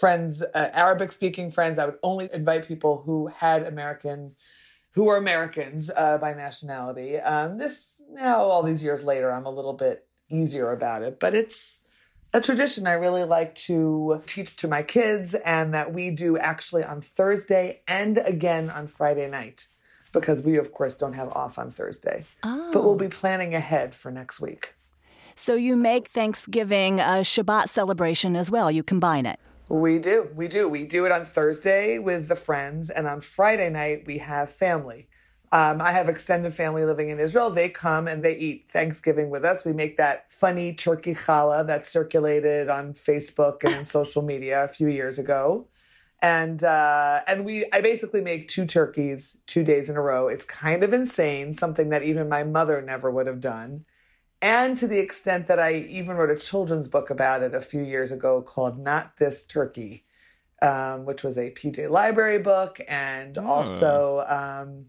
[0.00, 1.78] friends uh, Arabic speaking friends.
[1.78, 4.34] I would only invite people who had American
[4.92, 7.18] who were Americans uh, by nationality.
[7.18, 11.34] Um, this now all these years later I'm a little bit easier about it, but
[11.34, 11.80] it's
[12.32, 16.84] a tradition I really like to teach to my kids and that we do actually
[16.84, 19.68] on Thursday and again on Friday night
[20.12, 22.24] because we, of course, don't have off on Thursday.
[22.42, 22.70] Oh.
[22.72, 24.74] But we'll be planning ahead for next week.
[25.34, 28.70] So you make Thanksgiving a Shabbat celebration as well.
[28.70, 29.40] You combine it.
[29.70, 30.28] We do.
[30.34, 30.68] We do.
[30.68, 35.06] We do it on Thursday with the friends, and on Friday night, we have family.
[35.52, 37.50] Um, I have extended family living in Israel.
[37.50, 39.64] They come and they eat Thanksgiving with us.
[39.64, 44.88] We make that funny turkey challah that circulated on Facebook and social media a few
[44.88, 45.68] years ago,
[46.20, 50.26] and uh, and we I basically make two turkeys two days in a row.
[50.26, 53.84] It's kind of insane, something that even my mother never would have done,
[54.42, 57.82] and to the extent that I even wrote a children's book about it a few
[57.82, 60.04] years ago called "Not This Turkey,"
[60.62, 64.24] um, which was a PJ Library book, and also.
[64.28, 64.86] Um,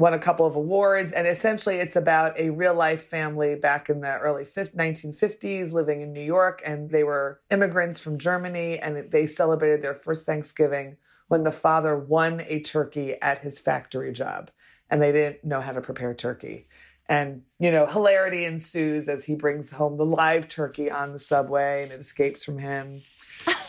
[0.00, 1.12] won a couple of awards.
[1.12, 6.12] And essentially, it's about a real life family back in the early 1950s living in
[6.12, 6.62] New York.
[6.64, 8.78] And they were immigrants from Germany.
[8.78, 10.96] And they celebrated their first Thanksgiving
[11.28, 14.50] when the father won a turkey at his factory job.
[14.88, 16.66] And they didn't know how to prepare turkey.
[17.10, 21.82] And, you know, hilarity ensues as he brings home the live turkey on the subway
[21.82, 23.02] and it escapes from him.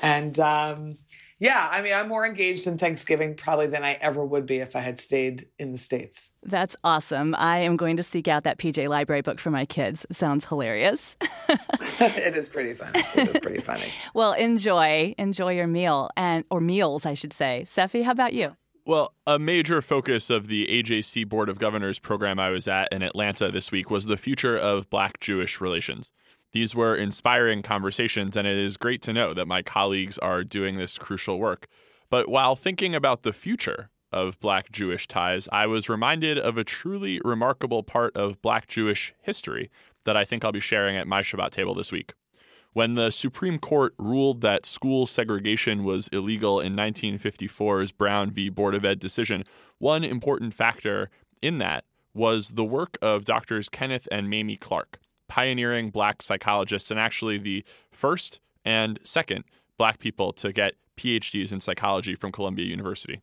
[0.03, 0.97] and, um,
[1.39, 4.75] yeah, I mean, I'm more engaged in Thanksgiving probably than I ever would be if
[4.75, 6.29] I had stayed in the States.
[6.43, 7.33] That's awesome.
[7.35, 10.05] I am going to seek out that PJ Library book for my kids.
[10.07, 11.15] It sounds hilarious.
[11.49, 13.03] it is pretty funny.
[13.15, 13.91] It is pretty funny.
[14.13, 15.15] well, enjoy.
[15.17, 17.65] Enjoy your meal and or meals, I should say.
[17.67, 18.55] Seffi, how about you?
[18.84, 23.03] Well, a major focus of the AJC Board of Governors program I was at in
[23.03, 26.11] Atlanta this week was the future of Black Jewish relations.
[26.51, 30.77] These were inspiring conversations, and it is great to know that my colleagues are doing
[30.77, 31.67] this crucial work.
[32.09, 36.63] But while thinking about the future of Black Jewish ties, I was reminded of a
[36.63, 39.69] truly remarkable part of Black Jewish history
[40.05, 42.13] that I think I'll be sharing at my Shabbat table this week.
[42.74, 48.49] When the Supreme Court ruled that school segregation was illegal in 1954's Brown v.
[48.49, 49.43] Board of Ed decision,
[49.78, 51.09] one important factor
[51.41, 54.99] in that was the work of doctors Kenneth and Mamie Clark
[55.32, 59.45] pioneering black psychologists and actually the first and second
[59.78, 63.22] black people to get PhDs in psychology from Columbia University.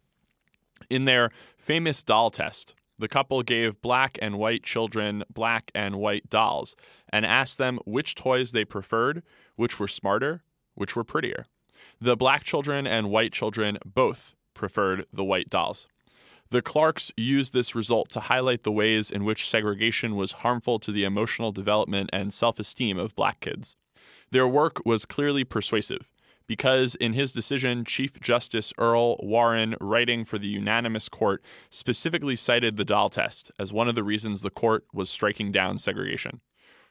[0.88, 6.28] In their famous doll test, the couple gave black and white children black and white
[6.28, 6.76] dolls
[7.10, 9.22] and asked them which toys they preferred,
[9.56, 10.42] which were smarter,
[10.74, 11.46] which were prettier.
[12.00, 15.88] The black children and white children both preferred the white dolls.
[16.50, 20.90] The Clarks used this result to highlight the ways in which segregation was harmful to
[20.90, 23.76] the emotional development and self esteem of black kids.
[24.30, 26.08] Their work was clearly persuasive
[26.48, 32.76] because in his decision, Chief Justice Earl Warren, writing for the unanimous court, specifically cited
[32.76, 36.40] the doll test as one of the reasons the court was striking down segregation.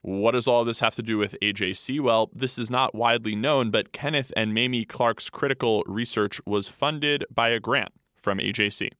[0.04, 2.00] What does all this have to do with AJC?
[2.00, 7.26] Well, this is not widely known, but Kenneth and Mamie Clark's critical research was funded
[7.34, 8.92] by a grant from AJC.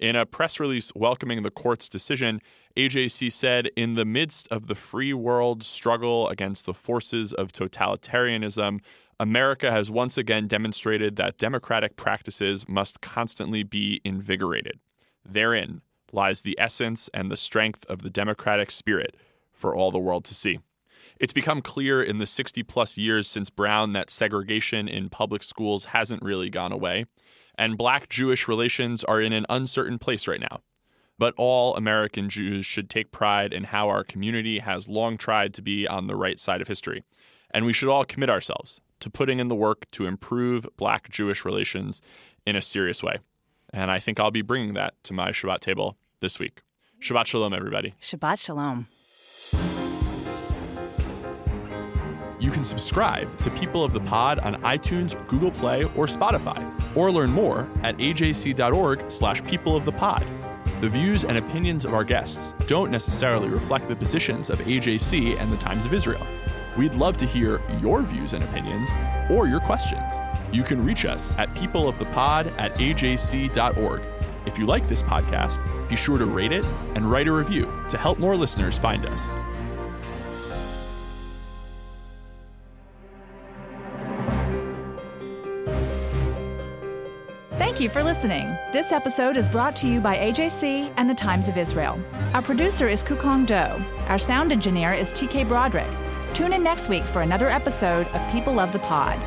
[0.00, 2.40] In a press release welcoming the court's decision,
[2.76, 8.80] AJC said In the midst of the free world's struggle against the forces of totalitarianism,
[9.20, 14.80] America has once again demonstrated that democratic practices must constantly be invigorated.
[15.24, 15.82] Therein
[16.12, 19.16] lies the essence and the strength of the democratic spirit
[19.52, 20.58] for all the world to see.
[21.18, 25.86] It's become clear in the 60 plus years since Brown that segregation in public schools
[25.86, 27.06] hasn't really gone away
[27.56, 30.60] and black Jewish relations are in an uncertain place right now.
[31.18, 35.62] But all American Jews should take pride in how our community has long tried to
[35.62, 37.04] be on the right side of history.
[37.52, 41.44] And we should all commit ourselves to putting in the work to improve black Jewish
[41.44, 42.00] relations
[42.46, 43.18] in a serious way.
[43.72, 46.62] And I think I'll be bringing that to my Shabbat table this week.
[47.00, 47.94] Shabbat Shalom, everybody.
[48.00, 48.86] Shabbat Shalom.
[52.38, 56.60] You can subscribe to People of the Pod on iTunes, Google Play, or Spotify,
[56.96, 60.26] or learn more at ajc.org slash people of the pod.
[60.80, 65.52] The views and opinions of our guests don't necessarily reflect the positions of AJC and
[65.52, 66.26] the Times of Israel.
[66.76, 68.90] We'd love to hear your views and opinions
[69.30, 70.14] or your questions.
[70.52, 74.02] You can reach us at peopleofthepod at ajc.org.
[74.46, 76.64] If you like this podcast, be sure to rate it
[76.94, 79.32] and write a review to help more listeners find us.
[87.58, 88.48] Thank you for listening.
[88.72, 91.98] This episode is brought to you by AJC and the Times of Israel.
[92.34, 93.82] Our producer is Kukong Do.
[94.08, 95.88] Our sound engineer is TK Broderick.
[96.34, 99.18] Tune in next week for another episode of People of the Pod.